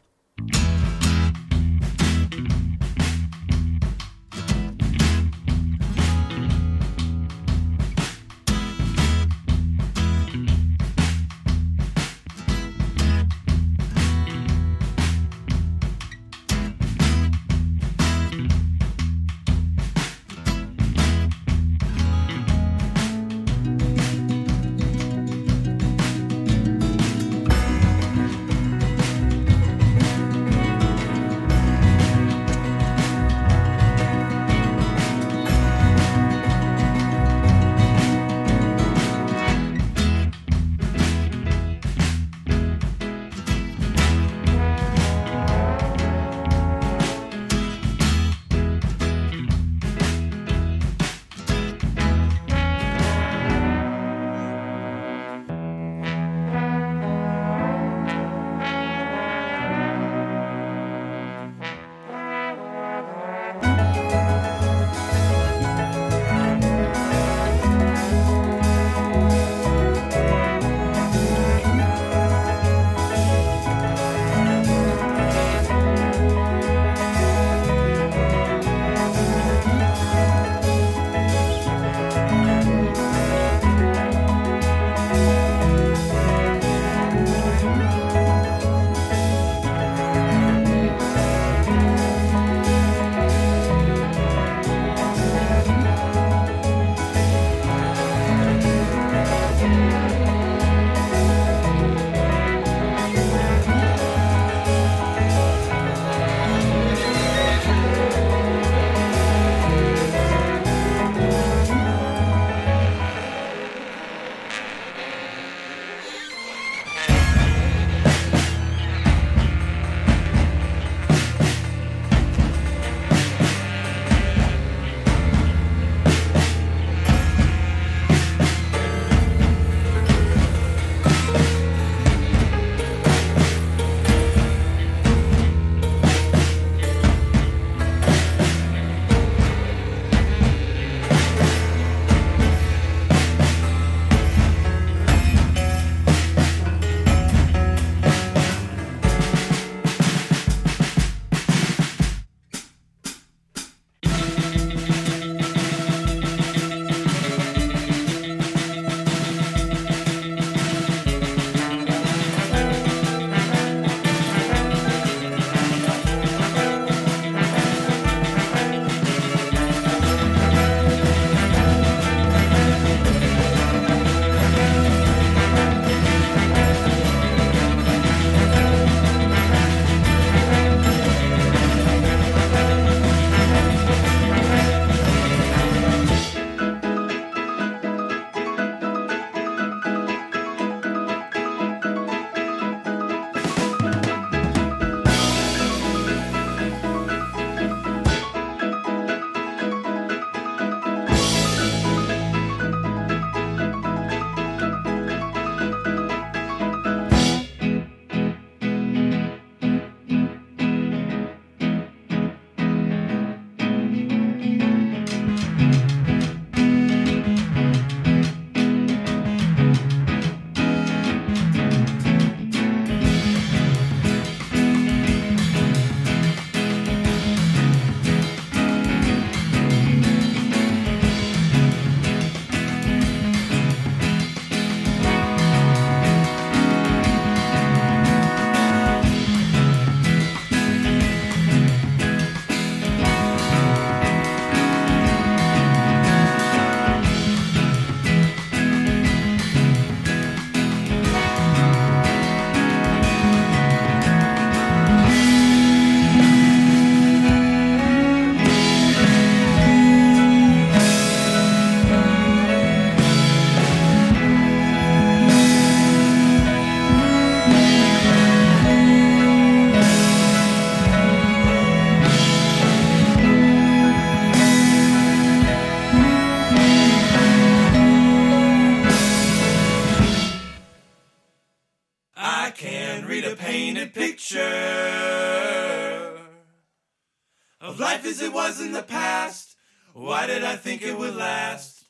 Of 287.60 287.80
life 287.80 288.04
as 288.04 288.20
it 288.20 288.32
was 288.32 288.60
in 288.60 288.72
the 288.72 288.82
past. 288.82 289.56
Why 289.92 290.26
did 290.26 290.44
I 290.44 290.56
think 290.56 290.82
it 290.82 290.98
would 290.98 291.16
last? 291.16 291.84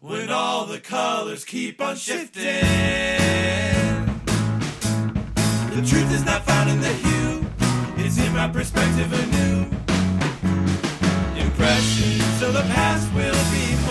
When 0.00 0.30
all 0.30 0.66
the 0.66 0.80
colors 0.80 1.44
keep 1.44 1.80
on 1.80 1.96
shifting. 1.96 2.42
The 5.70 5.82
truth 5.86 6.12
is 6.12 6.24
not 6.24 6.44
found 6.44 6.70
in 6.70 6.80
the 6.80 6.92
hue, 6.92 7.46
it's 8.04 8.18
in 8.18 8.32
my 8.34 8.48
perspective 8.48 9.12
anew. 9.12 9.66
Impressions 11.40 12.42
of 12.42 12.54
the 12.54 12.62
past 12.74 13.12
will 13.14 13.32
be 13.52 13.81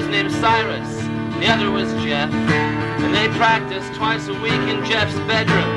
was 0.00 0.08
named 0.08 0.32
Cyrus, 0.32 0.96
the 1.40 1.46
other 1.46 1.70
was 1.70 1.92
Jeff, 2.02 2.32
and 2.32 3.14
they 3.14 3.28
practiced 3.36 3.92
twice 3.92 4.28
a 4.28 4.32
week 4.40 4.64
in 4.72 4.82
Jeff's 4.86 5.18
bedroom. 5.28 5.76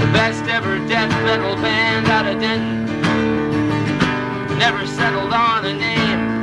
The 0.00 0.10
best 0.10 0.42
ever 0.50 0.78
death 0.88 1.10
metal 1.22 1.54
band 1.54 2.08
out 2.08 2.26
of 2.26 2.40
Denton 2.40 2.86
never 4.58 4.84
settled 4.88 5.32
on 5.32 5.64
a 5.66 5.72
name. 5.72 6.42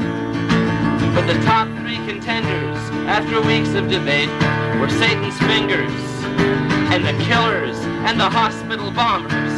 But 1.13 1.27
the 1.27 1.37
top 1.43 1.67
three 1.79 1.97
contenders, 2.07 2.77
after 3.11 3.41
weeks 3.41 3.73
of 3.73 3.89
debate, 3.89 4.29
were 4.79 4.89
Satan's 4.89 5.37
Fingers, 5.39 5.91
and 6.93 7.03
the 7.03 7.25
Killers, 7.25 7.77
and 8.07 8.17
the 8.17 8.29
Hospital 8.29 8.89
Bombers. 8.89 9.50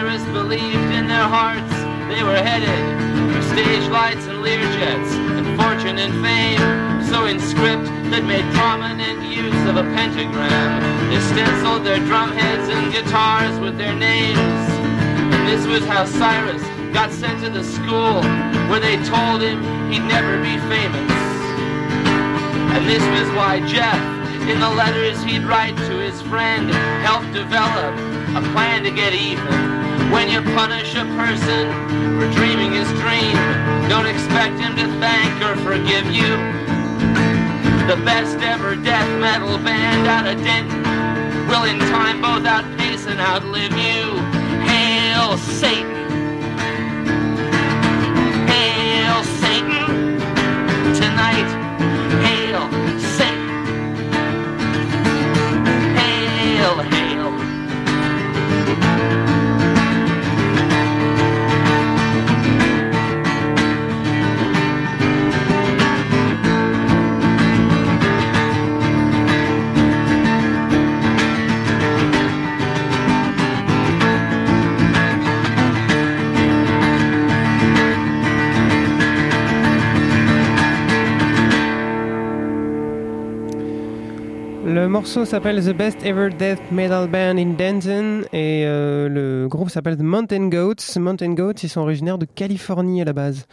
Cyrus 0.00 0.24
believed 0.32 0.90
in 0.96 1.08
their 1.08 1.28
hearts 1.28 1.76
they 2.08 2.24
were 2.24 2.40
headed 2.40 2.72
for 3.36 3.42
stage 3.52 3.84
lights 3.92 4.24
and 4.24 4.40
Lear 4.40 4.64
jets 4.80 5.12
and 5.12 5.44
fortune 5.60 5.98
and 5.98 6.24
fame. 6.24 6.56
So 7.04 7.26
in 7.26 7.38
script 7.38 7.84
that 8.08 8.24
made 8.24 8.48
prominent 8.56 9.20
use 9.28 9.60
of 9.68 9.76
a 9.76 9.84
pentagram, 9.92 10.80
they 11.12 11.20
stenciled 11.20 11.84
their 11.84 12.00
drumheads 12.08 12.72
and 12.72 12.88
guitars 12.90 13.60
with 13.60 13.76
their 13.76 13.92
names. 13.92 14.40
And 15.36 15.44
this 15.44 15.66
was 15.68 15.84
how 15.84 16.06
Cyrus 16.06 16.64
got 16.96 17.12
sent 17.12 17.44
to 17.44 17.50
the 17.50 17.62
school 17.62 18.24
where 18.72 18.80
they 18.80 18.96
told 19.04 19.44
him 19.44 19.60
he'd 19.92 20.08
never 20.08 20.40
be 20.40 20.56
famous. 20.72 21.12
And 22.72 22.88
this 22.88 23.04
was 23.20 23.28
why 23.36 23.60
Jeff, 23.68 24.00
in 24.48 24.60
the 24.64 24.70
letters 24.70 25.22
he'd 25.24 25.44
write 25.44 25.76
to 25.76 26.00
his 26.00 26.16
friend, 26.22 26.72
helped 27.04 27.34
develop 27.36 27.92
a 28.32 28.40
plan 28.56 28.82
to 28.84 28.90
get 28.90 29.12
even. 29.12 29.89
When 30.12 30.28
you 30.28 30.42
punish 30.54 30.94
a 30.94 31.04
person 31.16 31.70
for 32.18 32.30
dreaming 32.32 32.72
his 32.72 32.88
dream, 33.00 33.36
don't 33.88 34.06
expect 34.06 34.58
him 34.58 34.74
to 34.76 34.86
thank 34.98 35.42
or 35.42 35.56
forgive 35.62 36.06
you. 36.10 36.36
The 37.86 37.96
best 38.04 38.38
ever 38.38 38.76
death 38.76 39.08
metal 39.20 39.56
band 39.58 40.06
out 40.08 40.26
of 40.26 40.42
Denton 40.42 40.82
will 41.48 41.64
in 41.64 41.78
time 41.90 42.20
both 42.20 42.44
outpace 42.44 43.06
and 43.06 43.20
outlive 43.20 43.72
you. 43.72 44.18
Hail 44.66 45.38
Satan! 45.38 45.99
Le 84.80 84.88
morceau 84.88 85.26
s'appelle 85.26 85.62
The 85.62 85.76
Best 85.76 86.06
Ever 86.06 86.30
Death 86.30 86.72
Metal 86.72 87.06
Band 87.06 87.36
in 87.36 87.50
Denton 87.50 88.22
et 88.32 88.64
euh, 88.64 89.10
le 89.10 89.46
groupe 89.46 89.68
s'appelle 89.68 89.98
The 89.98 90.02
Mountain 90.02 90.48
Goats. 90.48 90.98
Mountain 90.98 91.34
Goats, 91.34 91.62
ils 91.62 91.68
sont 91.68 91.82
originaires 91.82 92.16
de 92.16 92.24
Californie 92.24 93.02
à 93.02 93.04
la 93.04 93.12
base 93.12 93.44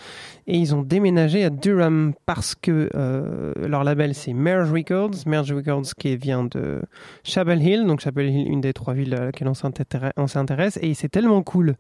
et 0.48 0.58
ils 0.58 0.74
ont 0.74 0.84
déménagé 0.84 1.44
à 1.44 1.50
Durham 1.50 2.14
parce 2.26 2.56
que 2.56 2.90
euh, 2.96 3.52
leur 3.58 3.84
label 3.84 4.16
c'est 4.16 4.32
Merge 4.32 4.72
Records. 4.72 5.16
Merge 5.26 5.52
Records 5.52 5.96
qui 6.00 6.16
vient 6.16 6.46
de 6.46 6.82
Chapel 7.26 7.62
Hill, 7.62 7.86
donc 7.86 8.00
Chapel 8.00 8.30
Hill, 8.30 8.48
une 8.48 8.62
des 8.62 8.72
trois 8.72 8.94
villes 8.94 9.14
à 9.14 9.26
laquelle 9.26 9.50
on 9.50 9.54
s'intér- 9.54 10.14
on 10.16 10.28
s'intéresse 10.28 10.80
et 10.82 10.94
c'est 10.94 11.10
tellement 11.10 11.44
cool 11.44 11.76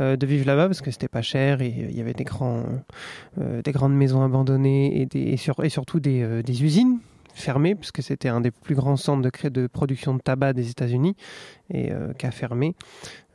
euh, 0.00 0.16
de 0.16 0.26
vivre 0.26 0.44
là-bas 0.44 0.66
parce 0.66 0.80
que 0.80 0.90
c'était 0.90 1.06
pas 1.06 1.22
cher 1.22 1.62
et 1.62 1.72
il 1.88 1.96
y 1.96 2.00
avait 2.00 2.14
des 2.14 2.24
grandes 2.24 3.94
maisons 3.94 4.24
abandonnées 4.24 5.06
et, 5.14 5.36
surtout 5.36 6.00
des 6.00 6.64
usines 6.64 6.98
fermé 7.34 7.74
puisque 7.74 8.02
c'était 8.02 8.28
un 8.28 8.40
des 8.40 8.50
plus 8.50 8.74
grands 8.74 8.96
centres 8.96 9.22
de, 9.22 9.48
de 9.48 9.66
production 9.66 10.14
de 10.14 10.20
tabac 10.20 10.52
des 10.52 10.70
États-Unis 10.70 11.16
et 11.72 11.92
euh, 11.92 12.12
qui 12.14 12.26
a 12.26 12.30
fermé 12.30 12.74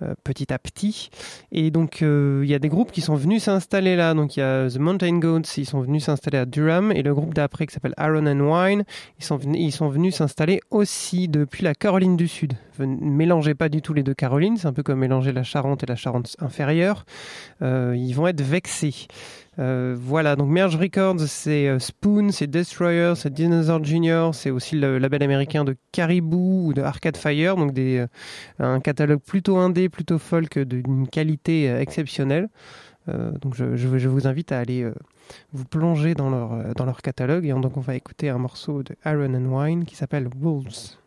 euh, 0.02 0.16
petit 0.24 0.52
à 0.52 0.60
petit. 0.60 1.10
Et 1.52 1.72
donc 1.72 2.02
euh, 2.02 2.42
il 2.44 2.50
y 2.50 2.56
a 2.56 2.60
des 2.60 2.70
groupes 2.70 2.92
qui 2.92 3.02
sont 3.02 3.16
venus 3.16 3.44
s'installer 3.44 3.96
là. 3.96 4.14
Donc 4.14 4.36
il 4.36 4.40
y 4.40 4.44
a 4.44 4.70
The 4.70 4.78
Mountain 4.80 5.20
Goats, 5.20 5.54
ils 5.58 5.66
sont 5.66 5.82
venus 5.82 6.06
s'installer 6.06 6.38
à 6.40 6.46
Durham 6.46 6.92
et 6.92 7.04
le 7.04 7.14
groupe 7.14 7.34
d'après 7.34 7.68
qui 7.68 7.74
s'appelle 7.74 7.94
Iron 8.00 8.26
and 8.26 8.40
Wine, 8.40 8.84
ils 9.20 9.26
sont 9.26 9.38
venus, 9.38 9.62
ils 9.62 9.72
sont 9.72 9.90
venus 9.90 10.16
s'installer 10.16 10.60
aussi 10.72 11.28
depuis 11.28 11.64
la 11.64 11.76
Caroline 11.76 12.18
du 12.18 12.28
Sud. 12.28 12.54
Ven- 12.80 12.98
Mélangez 13.02 13.54
pas 13.54 13.70
du 13.70 13.82
tout 13.82 13.94
les 13.94 14.04
deux 14.04 14.16
Carolines, 14.16 14.58
c'est 14.58 14.68
un 14.68 14.74
peu 14.74 14.84
comme 14.84 15.00
mélanger 15.00 15.32
la 15.32 15.44
Charente 15.44 15.84
et 15.84 15.86
la 15.86 15.96
Charente 15.96 16.36
inférieure. 16.40 17.06
Euh, 17.62 17.96
ils 17.96 18.14
vont 18.14 18.28
être 18.28 18.42
vexés. 18.42 19.08
Voilà, 19.56 20.36
donc 20.36 20.50
Merge 20.50 20.76
Records, 20.78 21.20
c'est 21.28 21.78
Spoon, 21.78 22.32
c'est 22.32 22.48
Destroyer, 22.48 23.14
c'est 23.16 23.32
Dinosaur 23.32 23.84
Junior, 23.84 24.34
c'est 24.34 24.50
aussi 24.50 24.76
le 24.76 24.98
label 24.98 25.22
américain 25.22 25.64
de 25.64 25.76
Caribou 25.92 26.70
ou 26.70 26.74
de 26.74 26.82
Arcade 26.82 27.18
Fire, 27.18 27.56
donc 27.56 27.72
des, 27.72 28.04
un 28.60 28.80
catalogue 28.80 29.22
plutôt 29.22 29.58
indé, 29.58 29.90
plutôt 29.90 30.18
folk, 30.18 30.60
d'une 30.60 31.08
qualité 31.08 31.70
euh, 31.70 31.80
exceptionnelle. 31.80 32.50
Euh, 33.10 33.32
donc 33.42 33.56
je, 33.56 34.08
vous 34.08 34.28
invite 34.28 34.52
à 34.52 34.60
aller 34.60 34.84
euh, 34.84 34.94
vous 35.52 35.66
plonger 35.66 36.14
dans 36.14 36.30
leur, 36.30 37.02
catalogue. 37.02 37.46
Et 37.46 37.54
donc 37.54 37.78
on 37.78 37.82
va 37.82 37.96
écouter 37.96 38.30
un 38.30 38.38
morceau 38.38 38.84
de 38.84 38.96
Iron 39.06 39.34
and 39.34 39.46
Wine 39.46 39.86
qui 39.86 39.96
s'appelle 39.96 40.30
Wolves. 40.40 40.98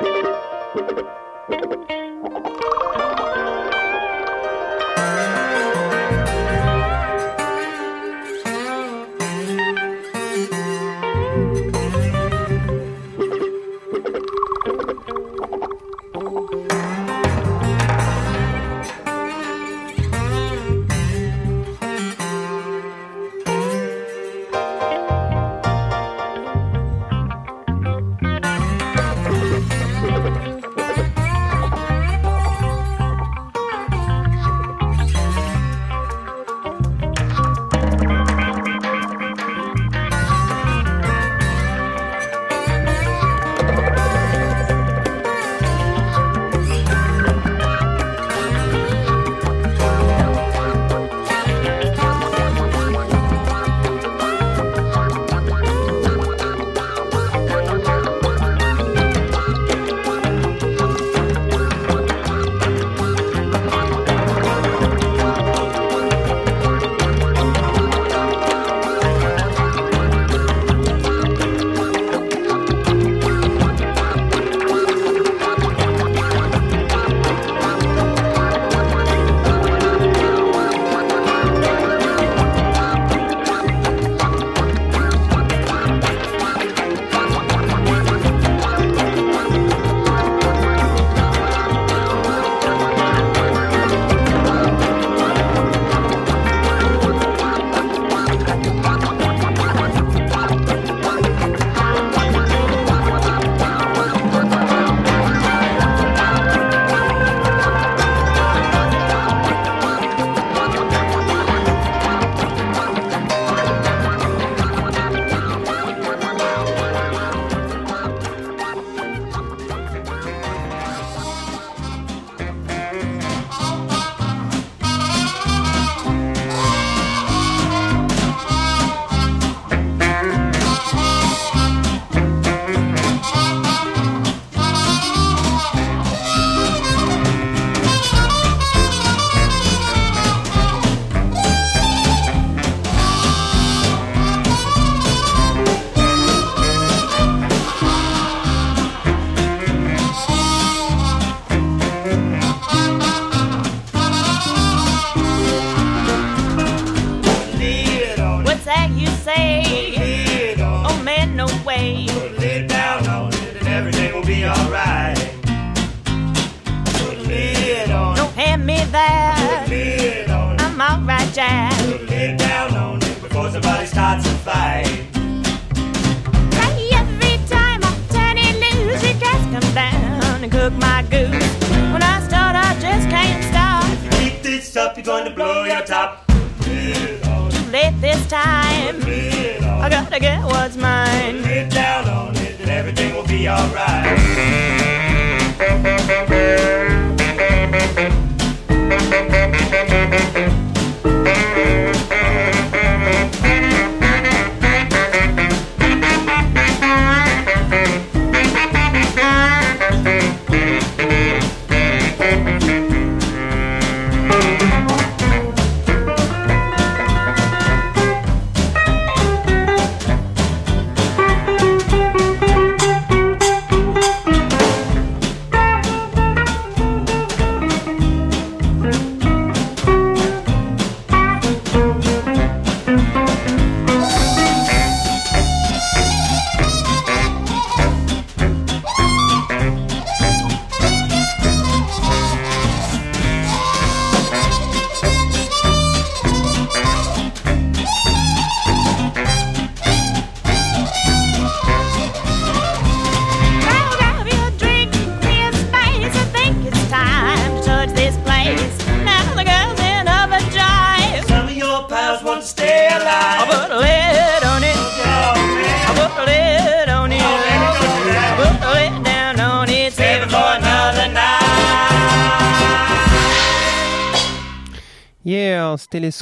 Thank 0.00 0.16
you. 2.98 3.07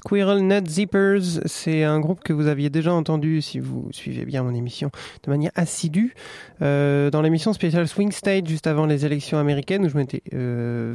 Squirrel 0.06 0.46
Nut 0.46 0.68
Zippers. 0.68 1.40
C'est 1.46 1.82
un 1.82 1.98
groupe 1.98 2.22
que 2.22 2.32
vous 2.32 2.46
aviez 2.46 2.70
déjà 2.70 2.94
entendu 2.94 3.42
si 3.42 3.58
vous 3.58 3.88
suivez 3.90 4.24
bien 4.24 4.44
mon 4.44 4.54
émission 4.54 4.92
de 5.24 5.30
manière 5.30 5.50
assidue. 5.56 6.14
Euh, 6.62 7.10
dans 7.10 7.22
l'émission 7.22 7.52
spéciale 7.52 7.88
Swing 7.88 8.12
State 8.12 8.46
juste 8.46 8.68
avant 8.68 8.86
les 8.86 9.04
élections 9.04 9.36
américaines 9.36 9.84
où 9.84 9.88
je 9.88 9.96
m'étais 9.96 10.22
euh, 10.32 10.94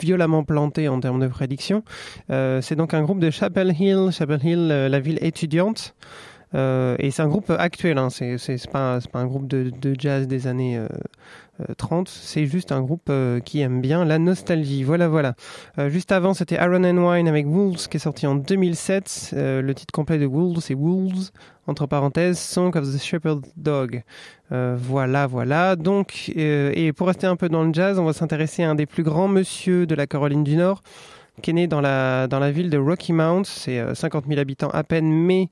violemment 0.00 0.42
planté 0.42 0.88
en 0.88 1.00
termes 1.00 1.20
de 1.20 1.26
prédiction. 1.26 1.84
Euh, 2.30 2.62
c'est 2.62 2.76
donc 2.76 2.94
un 2.94 3.02
groupe 3.02 3.20
de 3.20 3.28
Chapel 3.28 3.74
Hill, 3.78 4.08
Chapel 4.10 4.42
Hill, 4.42 4.68
la 4.68 5.00
ville 5.00 5.18
étudiante. 5.20 5.94
Et 6.54 7.10
c'est 7.10 7.20
un 7.20 7.28
groupe 7.28 7.50
actuel, 7.50 7.98
hein. 7.98 8.08
c'est 8.08 8.70
pas, 8.72 9.00
un 9.12 9.26
groupe 9.26 9.46
de, 9.46 9.94
jazz 9.98 10.26
des 10.26 10.46
années 10.46 10.80
30, 11.78 12.08
c'est 12.08 12.46
juste 12.46 12.72
un 12.72 12.82
groupe 12.82 13.08
euh, 13.08 13.40
qui 13.40 13.60
aime 13.60 13.80
bien 13.80 14.04
la 14.04 14.18
nostalgie. 14.18 14.82
Voilà, 14.82 15.08
voilà. 15.08 15.34
Euh, 15.78 15.88
juste 15.88 16.12
avant, 16.12 16.34
c'était 16.34 16.58
Aaron 16.58 16.84
and 16.84 16.98
Wine 16.98 17.28
avec 17.28 17.46
Wolves 17.46 17.88
qui 17.88 17.96
est 17.96 18.00
sorti 18.00 18.26
en 18.26 18.34
2007. 18.34 19.30
Euh, 19.34 19.62
le 19.62 19.74
titre 19.74 19.92
complet 19.92 20.18
de 20.18 20.26
Wolves, 20.26 20.60
c'est 20.60 20.74
Wolves, 20.74 21.30
entre 21.66 21.86
parenthèses, 21.86 22.38
Song 22.38 22.76
of 22.76 22.84
the 22.84 22.98
Shepherd 22.98 23.44
Dog. 23.56 24.02
Euh, 24.52 24.76
voilà, 24.78 25.26
voilà. 25.26 25.76
Donc, 25.76 26.32
euh, 26.36 26.72
et 26.74 26.92
pour 26.92 27.08
rester 27.08 27.26
un 27.26 27.36
peu 27.36 27.48
dans 27.48 27.64
le 27.64 27.72
jazz, 27.72 27.98
on 27.98 28.04
va 28.04 28.12
s'intéresser 28.12 28.62
à 28.62 28.70
un 28.70 28.74
des 28.74 28.86
plus 28.86 29.02
grands 29.02 29.28
monsieur 29.28 29.86
de 29.86 29.94
la 29.94 30.06
Caroline 30.06 30.44
du 30.44 30.56
Nord, 30.56 30.82
qui 31.42 31.50
est 31.50 31.54
né 31.54 31.66
dans 31.66 31.80
la, 31.80 32.50
ville 32.52 32.70
de 32.70 32.78
Rocky 32.78 33.12
Mount. 33.12 33.44
C'est 33.44 33.80
euh, 33.80 33.94
50 33.94 34.26
000 34.28 34.38
habitants 34.40 34.70
à 34.70 34.84
peine, 34.84 35.10
mais 35.10 35.48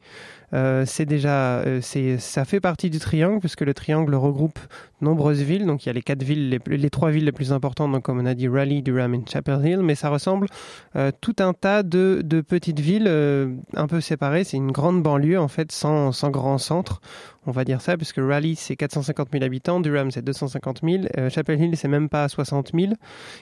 euh, 0.54 0.84
c'est 0.86 1.06
déjà, 1.06 1.58
euh, 1.60 1.80
ça 2.18 2.44
fait 2.44 2.60
partie 2.60 2.90
du 2.90 2.98
triangle, 2.98 3.40
puisque 3.40 3.62
le 3.62 3.74
triangle 3.74 4.14
regroupe 4.14 4.58
nombreuses 5.04 5.42
villes. 5.42 5.66
Donc 5.66 5.84
il 5.84 5.88
y 5.88 5.90
a 5.90 5.92
les 5.92 6.02
quatre 6.02 6.24
villes, 6.24 6.58
les, 6.66 6.90
trois 6.90 7.10
villes 7.10 7.24
les 7.24 7.32
plus 7.32 7.52
importantes, 7.52 7.92
donc 7.92 8.02
comme 8.02 8.18
on 8.18 8.26
a 8.26 8.34
dit 8.34 8.48
Raleigh, 8.48 8.82
Durham 8.82 9.14
et 9.14 9.20
Chapel 9.30 9.64
Hill, 9.64 9.80
mais 9.82 9.94
ça 9.94 10.08
ressemble 10.08 10.48
euh, 10.96 11.12
tout 11.20 11.36
un 11.38 11.52
tas 11.52 11.84
de, 11.84 12.22
petites 12.46 12.80
villes 12.80 13.06
euh, 13.06 13.54
un 13.74 13.86
peu 13.86 14.00
séparées. 14.00 14.42
C'est 14.42 14.56
une 14.56 14.72
grande 14.72 15.02
banlieue 15.02 15.38
en 15.38 15.48
fait, 15.48 15.70
sans, 15.70 16.10
grand 16.30 16.58
centre. 16.58 17.00
On 17.46 17.52
va 17.52 17.64
dire 17.64 17.82
ça, 17.82 17.96
puisque 17.96 18.16
Raleigh 18.16 18.56
c'est 18.56 18.74
450 18.74 19.28
000 19.30 19.44
habitants, 19.44 19.78
Durham 19.78 20.10
c'est 20.10 20.22
250 20.22 20.80
000, 20.82 21.04
euh, 21.18 21.28
Chapel 21.28 21.60
Hill 21.60 21.76
c'est 21.76 21.88
même 21.88 22.08
pas 22.08 22.26
60 22.26 22.70
000, 22.74 22.94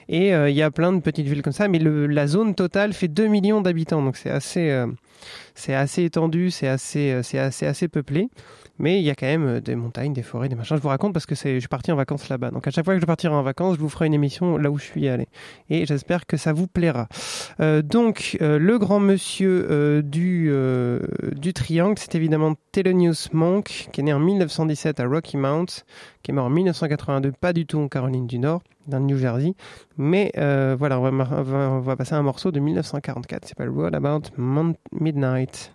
et 0.09 0.31
il 0.31 0.55
y 0.55 0.61
a 0.61 0.71
plein 0.71 0.91
de 0.91 0.99
petites 0.99 1.25
villes 1.25 1.41
comme 1.41 1.53
ça, 1.53 1.69
mais 1.69 1.79
la 1.79 2.27
zone 2.27 2.53
totale 2.53 2.91
fait 2.91 3.07
2 3.07 3.27
millions 3.27 3.61
d'habitants, 3.61 4.01
donc 4.01 4.17
c'est 4.17 4.29
assez, 4.29 4.85
c'est 5.55 5.73
assez 5.73 6.03
étendu, 6.03 6.51
c'est 6.51 6.67
assez, 6.67 7.11
euh, 7.11 7.23
c'est 7.23 7.37
assez, 7.39 7.87
peuplé. 7.87 8.29
Mais 8.79 8.99
il 8.99 9.03
y 9.03 9.11
a 9.11 9.15
quand 9.15 9.27
même 9.27 9.45
euh, 9.45 9.61
des 9.61 9.75
montagnes, 9.75 10.13
des 10.13 10.23
forêts, 10.23 10.49
des 10.49 10.55
machins. 10.55 10.75
Je 10.77 10.81
vous 10.81 10.89
raconte 10.89 11.13
parce 11.13 11.25
que 11.25 11.35
je 11.35 11.59
suis 11.59 11.67
parti 11.67 11.91
en 11.91 11.95
vacances 11.95 12.27
là-bas. 12.29 12.49
Donc 12.49 12.67
à 12.67 12.71
chaque 12.71 12.85
fois 12.85 12.95
que 12.95 12.99
je 12.99 13.05
partirai 13.05 13.33
en 13.33 13.43
vacances, 13.43 13.75
je 13.75 13.79
vous 13.79 13.89
ferai 13.89 14.07
une 14.07 14.13
émission 14.13 14.57
là 14.57 14.71
où 14.71 14.79
je 14.79 14.85
suis 14.85 15.07
allé. 15.07 15.27
Et 15.69 15.85
j'espère 15.85 16.25
que 16.25 16.37
ça 16.37 16.53
vous 16.53 16.67
plaira. 16.67 17.07
Euh, 17.59 17.81
donc 17.81 18.37
le 18.39 18.77
grand 18.77 18.99
monsieur 18.99 20.01
du 20.03 20.51
du 21.35 21.53
triangle, 21.53 21.95
c'est 21.97 22.15
évidemment 22.15 22.55
Thelonious 22.71 23.29
Monk, 23.31 23.89
qui 23.91 24.01
est 24.01 24.03
né 24.03 24.13
en 24.13 24.19
1917 24.19 24.99
à 24.99 25.05
Rocky 25.05 25.37
Mount, 25.37 25.65
qui 26.23 26.31
est 26.31 26.33
mort 26.33 26.45
en 26.45 26.49
1982, 26.49 27.31
pas 27.31 27.53
du 27.53 27.65
tout 27.65 27.79
en 27.79 27.87
Caroline 27.87 28.27
du 28.27 28.39
Nord, 28.39 28.61
le 28.91 28.99
New 28.99 29.17
Jersey. 29.17 29.55
Mais 29.97 30.31
euh, 30.37 30.75
voilà, 30.77 30.99
on 30.99 31.79
va, 31.79 31.95
passer 31.95 32.15
à 32.15 32.17
un 32.17 32.23
morceau 32.23 32.51
de 32.51 32.59
1944. 32.59 33.45
C'est 33.45 33.57
pas 33.57 33.65
What 33.65 33.93
About 33.93 34.29
Mon- 34.37 34.75
Midnight. 34.91 35.71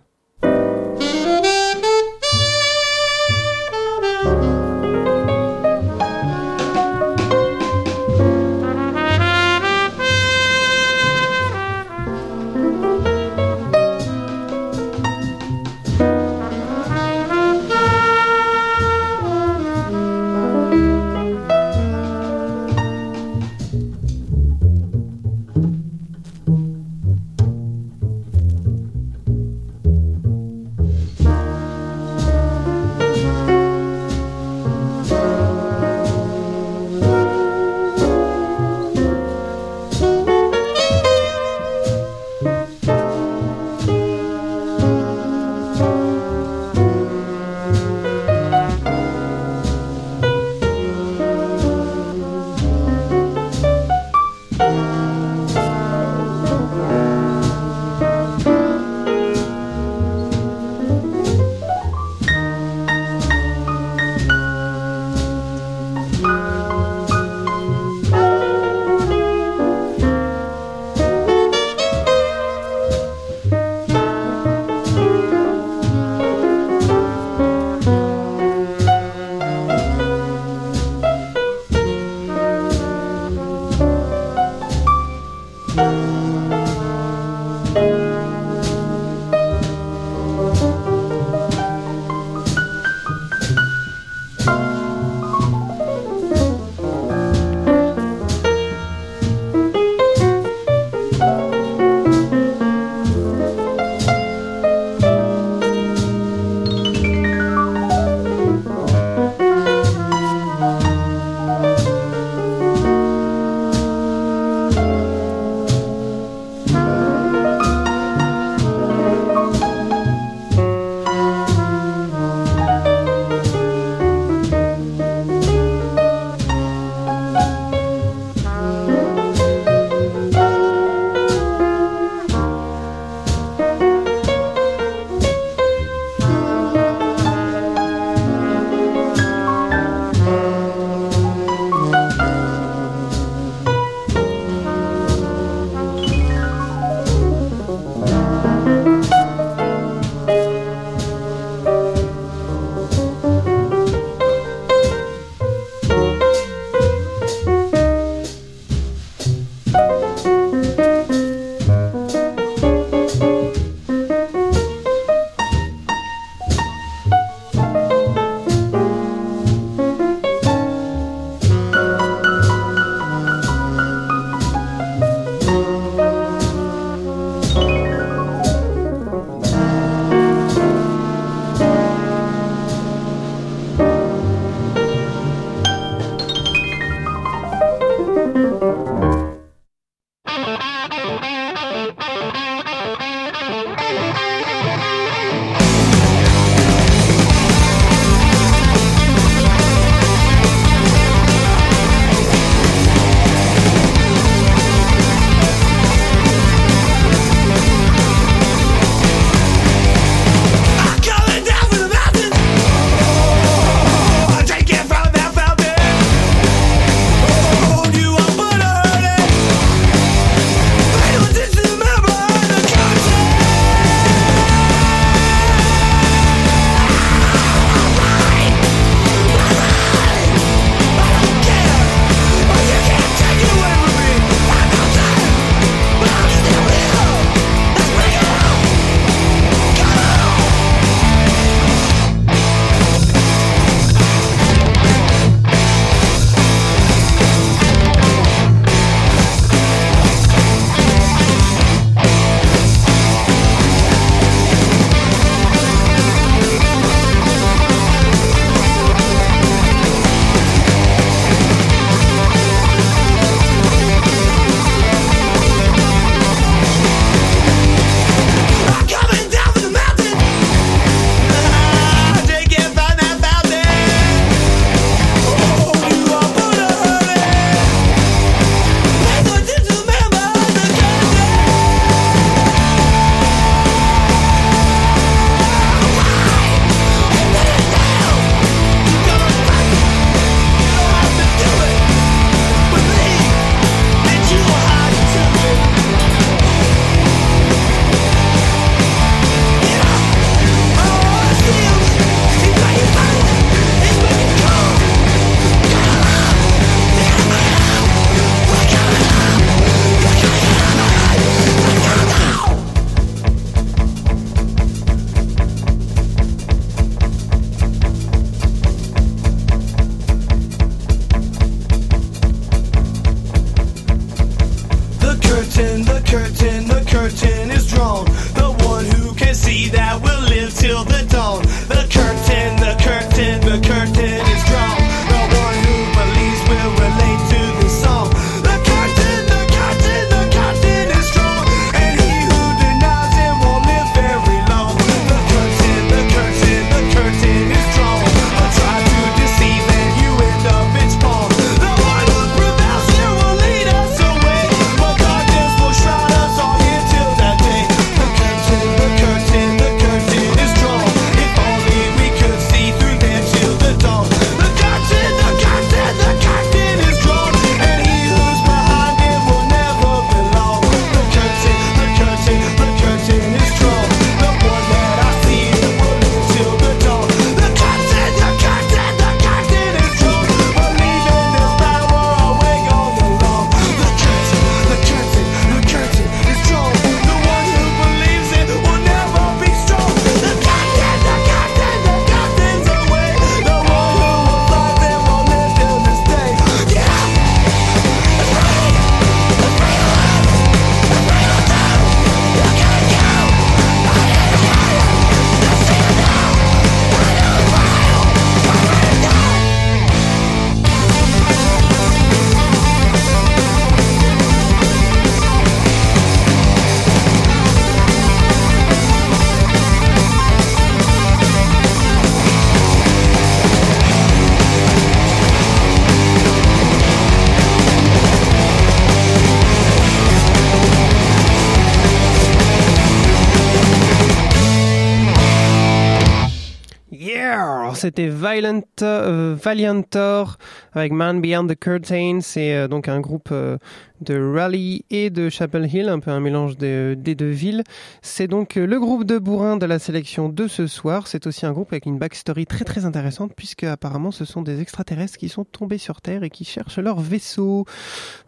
Euh, 439.39 439.43
Valiantor 439.43 440.37
avec 440.73 440.91
Man 440.91 441.21
Beyond 441.21 441.47
the 441.47 441.55
Curtain. 441.59 442.19
C'est 442.21 442.53
euh, 442.55 442.67
donc 442.67 442.87
un 442.87 442.99
groupe 442.99 443.29
euh, 443.31 443.57
de 444.01 444.19
Raleigh 444.33 444.83
et 444.89 445.09
de 445.09 445.29
Chapel 445.29 445.73
Hill, 445.73 445.89
un 445.89 445.99
peu 445.99 446.11
un 446.11 446.19
mélange 446.19 446.57
des, 446.57 446.95
des 446.95 447.15
deux 447.15 447.29
villes. 447.29 447.63
C'est 448.01 448.27
donc 448.27 448.57
euh, 448.57 448.65
le 448.65 448.79
groupe 448.79 449.03
de 449.03 449.17
bourrin 449.17 449.57
de 449.57 449.65
la 449.65 449.79
sélection 449.79 450.29
de 450.29 450.47
ce 450.47 450.67
soir. 450.67 451.07
C'est 451.07 451.27
aussi 451.27 451.45
un 451.45 451.51
groupe 451.51 451.71
avec 451.71 451.85
une 451.85 451.97
backstory 451.97 452.45
très 452.45 452.65
très 452.65 452.85
intéressante 452.85 453.33
puisque 453.35 453.63
apparemment 453.63 454.11
ce 454.11 454.25
sont 454.25 454.41
des 454.41 454.61
extraterrestres 454.61 455.17
qui 455.17 455.29
sont 455.29 455.45
tombés 455.45 455.77
sur 455.77 456.01
Terre 456.01 456.23
et 456.23 456.29
qui 456.29 456.45
cherchent 456.45 456.79
leur 456.79 456.99
vaisseau. 456.99 457.65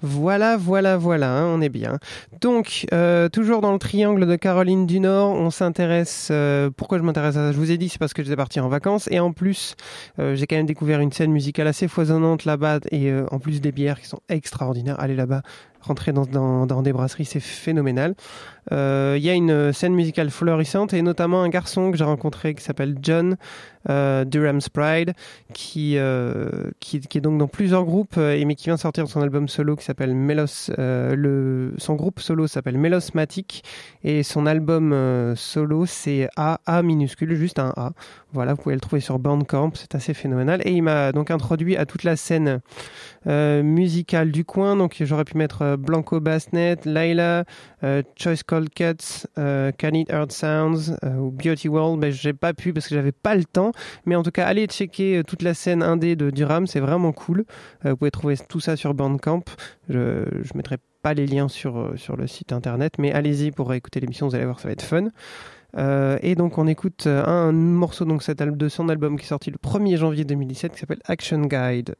Voilà, 0.01 0.57
voilà, 0.57 0.97
voilà, 0.97 1.32
hein, 1.38 1.45
on 1.45 1.61
est 1.61 1.69
bien. 1.69 1.97
Donc, 2.41 2.86
euh, 2.93 3.30
toujours 3.30 3.61
dans 3.61 3.74
le 3.74 3.80
triangle 3.80 4.26
de 4.26 4.36
Caroline 4.36 4.86
du 4.86 4.99
Nord, 4.99 5.32
on 5.32 5.49
s'intéresse. 5.49 6.30
euh, 6.32 6.69
pourquoi 6.76 6.97
je 6.97 7.03
m'intéresse 7.03 7.36
à 7.38 7.47
ça? 7.47 7.51
Je 7.51 7.57
vous 7.57 7.72
ai 7.72 7.78
dit, 7.78 7.89
c'est 7.89 7.99
parce 7.99 8.13
que 8.13 8.24
j'étais 8.24 8.36
parti 8.36 8.59
en 8.59 8.69
vacances 8.69 9.07
et 9.11 9.19
en 9.19 9.32
plus, 9.32 9.76
euh, 10.19 10.36
j'ai 10.36 10.47
quand 10.47 10.55
même 10.55 10.65
découvert 10.65 10.99
une 10.99 11.11
scène 11.11 11.32
musicale 11.32 11.67
assez 11.67 11.88
foisonnante 11.88 12.45
là-bas 12.45 12.80
et 12.91 13.09
euh, 13.11 13.26
en 13.32 13.39
plus 13.39 13.61
des 13.61 13.72
bières 13.72 13.99
qui 13.99 14.07
sont 14.07 14.22
extraordinaires. 14.30 14.99
Allez 14.99 15.15
là-bas, 15.15 15.41
rentrer 15.82 16.14
dans, 16.14 16.26
dans, 16.66 16.82
des 16.82 16.94
brasseries, 16.94 17.26
c'est 17.26 17.40
phénoménal. 17.40 18.16
Euh, 18.72 19.16
Il 19.18 19.24
y 19.24 19.30
a 19.30 19.34
une 19.34 19.74
scène 19.74 19.93
musicale 19.93 20.30
florissante 20.30 20.93
et 20.93 21.01
notamment 21.01 21.41
un 21.41 21.49
garçon 21.49 21.91
que 21.91 21.97
j'ai 21.97 22.03
rencontré 22.03 22.53
qui 22.53 22.64
s'appelle 22.64 22.97
John 23.01 23.38
euh, 23.89 24.26
Durham's 24.26 24.70
Pride, 24.70 25.14
qui, 25.53 25.97
euh, 25.97 26.70
qui, 26.80 26.97
est 26.97 27.22
donc 27.22 27.39
dans 27.39 27.47
plusieurs 27.47 27.84
groupes 27.84 28.16
euh, 28.18 28.36
et 28.36 28.45
mais 28.45 28.53
qui 28.53 28.66
vient 28.66 28.78
sortir 28.78 29.07
son 29.07 29.22
album 29.22 29.47
solo 29.47 29.76
qui 29.76 29.84
s'appelle 29.84 30.14
Melos. 30.14 30.70
le, 30.78 31.74
son 31.78 31.95
groupe 31.95 32.20
solo 32.20 32.45
s'appelle 32.45 32.78
Melosmatic 32.78 33.64
et 34.03 34.22
son 34.22 34.45
album 34.45 34.93
solo 35.36 35.86
c'est 35.86 36.30
A 36.36 36.59
minuscule, 36.84 37.34
juste 37.36 37.59
un 37.59 37.74
A. 37.76 37.91
Voilà, 38.34 38.53
vous 38.53 38.62
pouvez 38.62 38.76
le 38.76 38.82
trouver 38.82 39.01
sur 39.01 39.20
Bandcamp, 39.20 39.72
c'est 39.74 39.95
assez 39.95 40.14
phénoménal. 40.14 40.62
Et 40.64 40.72
il 40.72 40.84
m'a 40.84 41.12
donc 41.12 41.32
introduit 41.32 41.76
à 41.76 41.86
toute 41.86 42.03
la 42.03 42.16
scène 42.16 42.62
musicale 43.26 44.32
du 44.32 44.45
coin. 44.45 44.76
Donc 44.76 44.97
j'aurais 45.01 45.26
pu 45.26 45.38
mettre 45.38 45.76
Blanco 45.76 46.20
Bassnet, 46.20 46.78
Layla, 46.86 47.45
euh, 47.84 48.03
Choice 48.16 48.43
Cold 48.52 48.70
Cuts, 48.74 49.28
euh, 49.38 49.72
Can 49.80 49.93
It 49.93 50.10
Earth 50.12 50.34
Sounds 50.34 50.97
euh, 51.06 51.30
Beauty 51.32 51.70
World. 51.70 52.02
Ben, 52.02 52.12
j'ai 52.12 52.34
pas 52.34 52.54
pu 52.54 52.74
parce 52.74 52.89
que 52.89 52.95
j'avais 52.95 53.14
pas 53.14 53.34
le 53.34 53.45
temps. 53.45 53.72
Mais 54.06 54.18
en 54.18 54.24
tout 54.24 54.32
cas, 54.32 54.45
allez 54.45 54.66
checker 54.66 55.20
euh, 55.20 55.24
toute 55.24 55.41
la 55.41 55.54
scène 55.54 55.82
indé 55.82 56.18
de 56.18 56.32
Durham, 56.32 56.68
c'est 56.68 56.82
vraiment 56.82 57.14
cool. 57.14 57.45
Vous 57.86 57.95
pouvez 57.95 58.12
trouver 58.12 58.36
tout 58.49 58.60
ça 58.60 58.76
sur 58.76 58.93
Bandcamp. 58.93 59.45
Je, 59.88 60.26
mettrai 60.54 60.80
pas 61.02 61.14
les 61.14 61.28
liens 61.28 61.47
sur, 61.47 61.93
le 62.18 62.28
site 62.28 62.52
internet, 62.52 62.95
mais 62.99 63.14
allez-y 63.14 63.52
pour 63.52 63.74
écouter 63.74 64.02
l'émission, 64.02 64.28
vous 64.28 64.36
allez 64.36 64.43
voir, 64.43 64.60
ça 64.60 64.68
va 64.68 64.74
être 64.74 64.82
fun. 64.82 65.08
Et 66.22 66.36
donc 66.36 66.58
on 66.58 66.68
écoute 66.68 67.08
un 67.08 67.54
morceau 67.54 68.04
donc 68.04 68.22
cet 68.22 68.41
de 68.41 68.70
son 68.70 68.89
album 68.89 69.18
qui 69.18 69.24
est 69.24 69.30
sorti 69.30 69.49
le 69.49 69.58
1er 69.58 69.95
janvier 69.95 70.26
2017 70.26 70.74
qui 70.74 70.80
s'appelle 70.80 71.02
Action 71.06 71.41
Guide. 71.45 71.95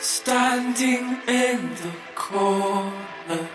Standing 0.00 1.18
in 1.26 1.74
the 1.74 1.92
corner, 2.14 3.48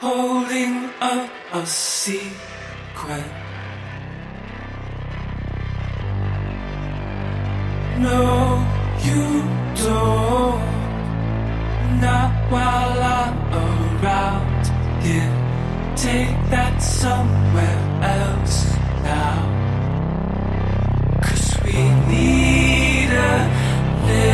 holding 0.00 0.90
up 1.00 1.30
a 1.52 1.66
secret. 1.66 3.24
No, 7.98 8.64
you 9.02 9.42
don't. 9.76 10.74
Not 12.00 12.32
while 12.50 13.00
I'm 13.18 13.36
around 13.52 14.66
here. 15.02 15.32
Take 15.96 16.36
that 16.50 16.82
somewhere 16.82 17.80
else 18.02 18.72
now. 19.02 19.38
Cause 21.22 21.56
we 21.64 21.72
need 22.08 23.10
a 23.10 23.36
little 24.06 24.33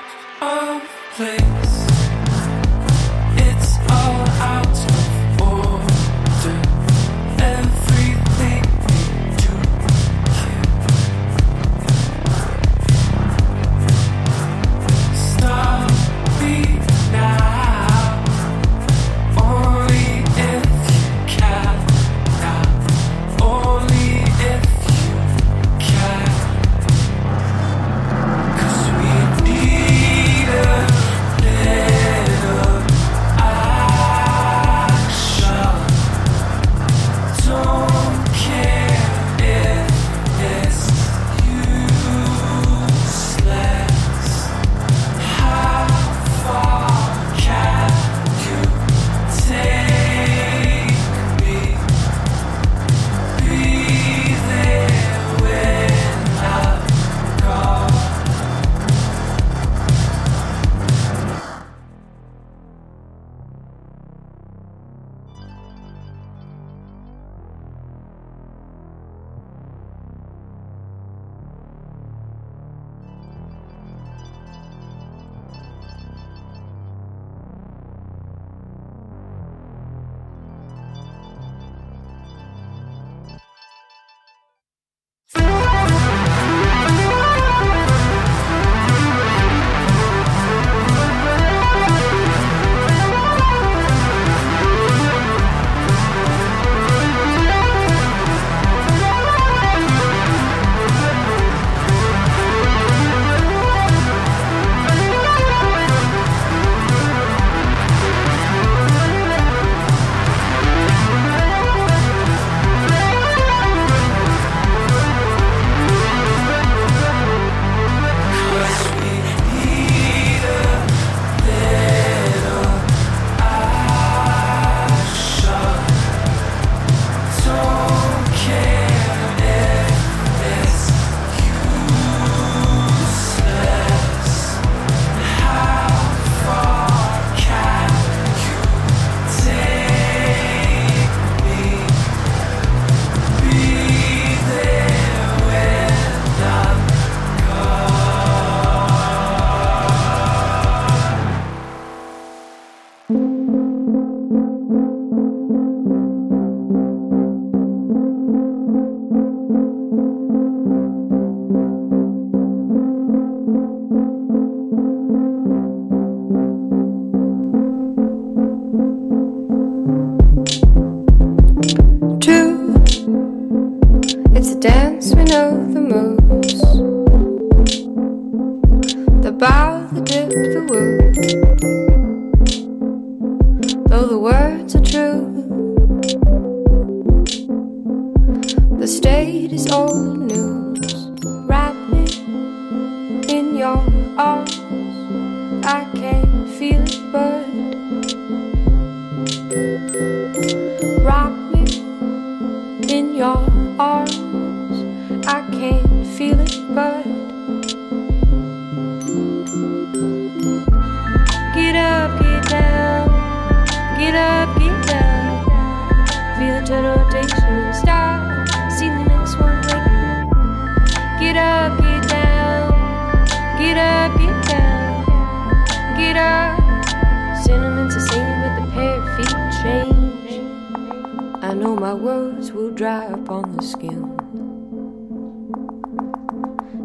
my 231.81 231.95
words 231.95 232.51
will 232.51 232.69
dry 232.69 233.05
upon 233.05 233.57
the 233.57 233.63
skin. 233.63 234.03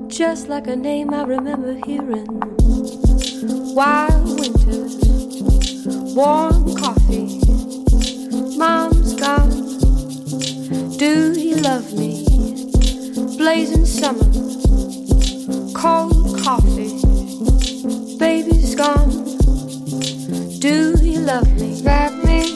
Just 0.08 0.48
like 0.48 0.68
a 0.68 0.74
name 0.74 1.12
I 1.12 1.22
remember 1.24 1.74
hearing. 1.84 2.24
Wild 3.74 4.40
winters, 4.40 4.96
warm 6.16 6.74
coffee. 6.76 7.40
Mom's 8.56 9.12
gone. 9.16 9.50
Do 10.96 11.38
you 11.38 11.56
love 11.56 11.92
me? 11.92 12.24
Blazing 13.36 13.84
summer, 13.84 14.30
cold 15.74 16.40
coffee. 16.40 16.96
Baby's 18.16 18.74
gone. 18.74 19.10
Do 20.58 20.94
you 21.02 21.18
love 21.18 21.52
me? 21.60 21.82
Wrap 21.82 22.14
me 22.24 22.48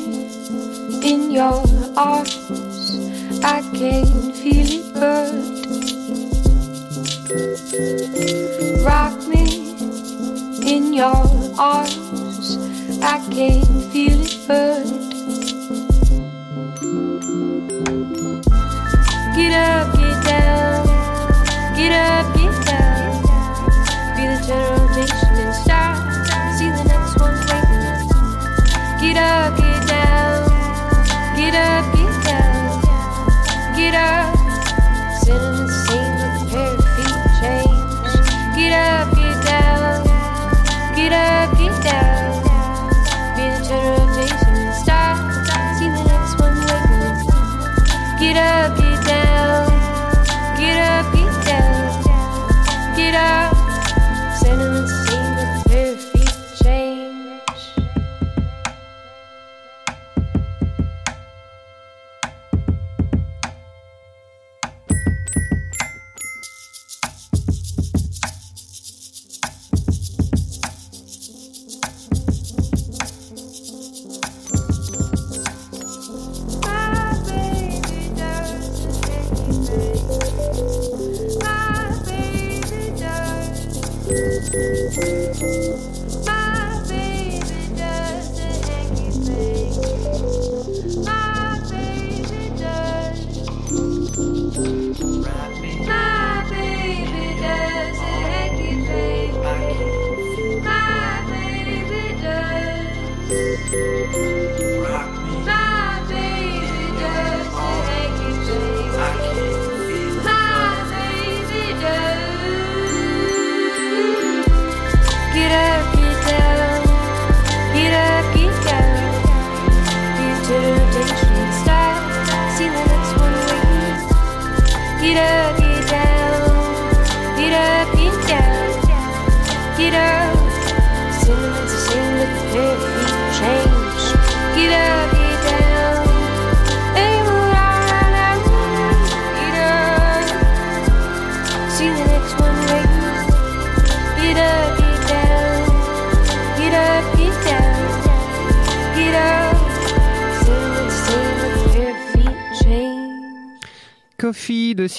in 1.04 1.30
your 1.32 1.69
arms. 1.96 3.44
I 3.44 3.62
can 3.72 4.32
feel 4.32 4.66
it 4.78 4.94
burn. 4.94 5.60
Rock 8.84 9.18
me 9.28 9.46
in 10.66 10.92
your 10.92 11.24
arms. 11.58 12.58
I 13.02 13.18
can 13.30 13.79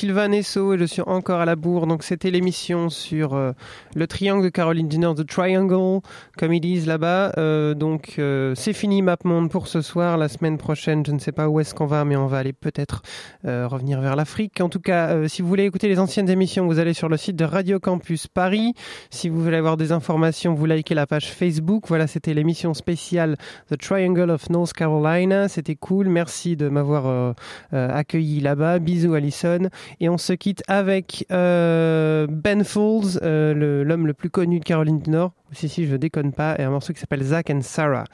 Sylvain 0.01 0.31
Esso 0.31 0.73
et 0.73 0.79
je 0.79 0.85
suis 0.85 1.03
encore 1.03 1.41
à 1.41 1.45
la 1.45 1.55
bourre. 1.55 1.85
Donc 1.85 2.01
c'était 2.01 2.31
l'émission 2.31 2.89
sur 2.89 3.35
euh, 3.35 3.51
le 3.93 4.07
triangle 4.07 4.43
de 4.43 4.49
Caroline 4.49 4.87
du 4.87 4.97
Nord, 4.97 5.13
The 5.13 5.27
Triangle, 5.27 6.01
comme 6.39 6.53
ils 6.53 6.59
disent 6.59 6.87
là-bas. 6.87 7.33
Euh, 7.37 7.75
donc 7.75 8.15
euh, 8.17 8.55
c'est 8.55 8.73
fini 8.73 9.03
MapMonde 9.03 9.51
pour 9.51 9.67
ce 9.67 9.83
soir. 9.83 10.17
La 10.17 10.27
semaine 10.27 10.57
prochaine, 10.57 11.05
je 11.05 11.11
ne 11.11 11.19
sais 11.19 11.31
pas 11.31 11.49
où 11.49 11.59
est-ce 11.59 11.75
qu'on 11.75 11.85
va, 11.85 12.03
mais 12.03 12.15
on 12.15 12.25
va 12.25 12.39
aller 12.39 12.51
peut-être 12.51 13.03
revenir 13.43 14.01
vers 14.01 14.15
l'Afrique. 14.15 14.59
En 14.59 14.69
tout 14.69 14.79
cas, 14.79 15.27
si 15.27 15.43
vous 15.43 15.47
voulez 15.47 15.65
écouter 15.65 15.87
les 15.87 15.99
anciennes 15.99 16.29
émissions, 16.29 16.65
vous 16.65 16.79
allez 16.79 16.93
sur 16.95 17.07
le 17.07 17.17
site 17.17 17.35
de 17.35 17.45
Radio 17.45 17.79
Campus 17.79 18.25
Paris. 18.25 18.73
Si 19.11 19.29
vous 19.29 19.39
voulez 19.39 19.57
avoir 19.57 19.77
des 19.77 19.91
informations, 19.91 20.55
vous 20.55 20.65
likez 20.65 20.95
la 20.95 21.05
page 21.05 21.31
Facebook. 21.31 21.83
Voilà, 21.87 22.07
c'était 22.07 22.33
l'émission 22.33 22.73
spéciale 22.73 23.37
The 23.69 23.77
Triangle 23.77 24.31
of 24.31 24.49
North 24.49 24.73
Carolina. 24.73 25.47
C'était 25.47 25.75
cool. 25.75 26.07
Merci 26.09 26.55
de 26.55 26.69
m'avoir 26.69 27.35
accueilli 27.71 28.39
là-bas. 28.39 28.79
Bisous 28.79 29.13
Alison. 29.13 29.69
Et 29.99 30.09
on 30.09 30.17
se 30.17 30.33
quitte 30.33 30.63
avec 30.67 31.25
euh, 31.31 32.27
Ben 32.29 32.63
Folds, 32.63 33.19
euh, 33.21 33.83
l'homme 33.83 34.07
le, 34.07 34.13
plus 34.13 34.29
connu 34.29 34.59
de 34.59 34.63
Caroline 34.63 34.99
du 34.99 35.09
Nord. 35.09 35.33
Si, 35.51 35.69
si, 35.69 35.85
je 35.85 35.95
déconne 35.95 36.31
pas. 36.31 36.55
Et 36.59 36.63
un 36.63 36.69
morceau 36.69 36.93
qui 36.93 36.99
s'appelle 36.99 37.23
Zach 37.23 37.49
and 37.49 37.61
Sarah. 37.61 38.05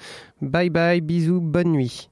Bye 0.42 0.70
bye, 0.70 1.02
bisous, 1.02 1.42
bonne 1.42 1.72
nuit. 1.72 2.10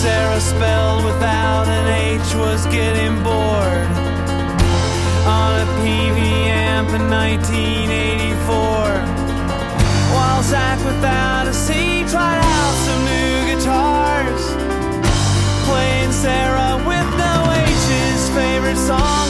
Sarah 0.00 0.40
spelled 0.40 1.04
without 1.04 1.66
an 1.68 1.86
H 1.88 2.34
was 2.36 2.66
getting 2.66 3.22
bored 3.22 4.07
on 5.28 5.60
a 5.60 5.66
PV 5.80 6.18
amp 6.48 6.88
in 6.88 7.04
1984. 7.10 8.56
While 10.14 10.42
Zach 10.42 10.78
without 10.84 11.46
a 11.46 11.52
C 11.52 12.02
tried 12.08 12.40
out 12.40 12.74
some 12.86 13.02
new 13.12 13.34
guitars, 13.50 14.44
playing 15.68 16.12
Sarah 16.12 16.76
with 16.90 17.08
no 17.24 17.34
H's 17.52 18.28
favorite 18.30 18.78
song. 18.78 19.27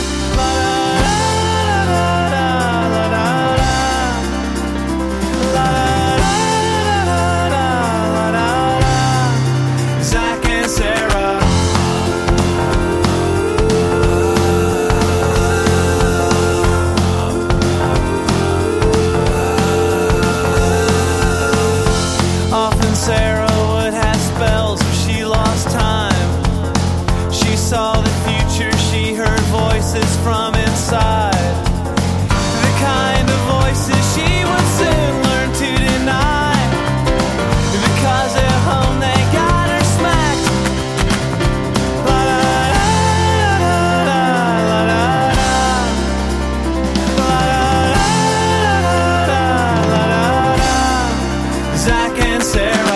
cancer 52.18 52.87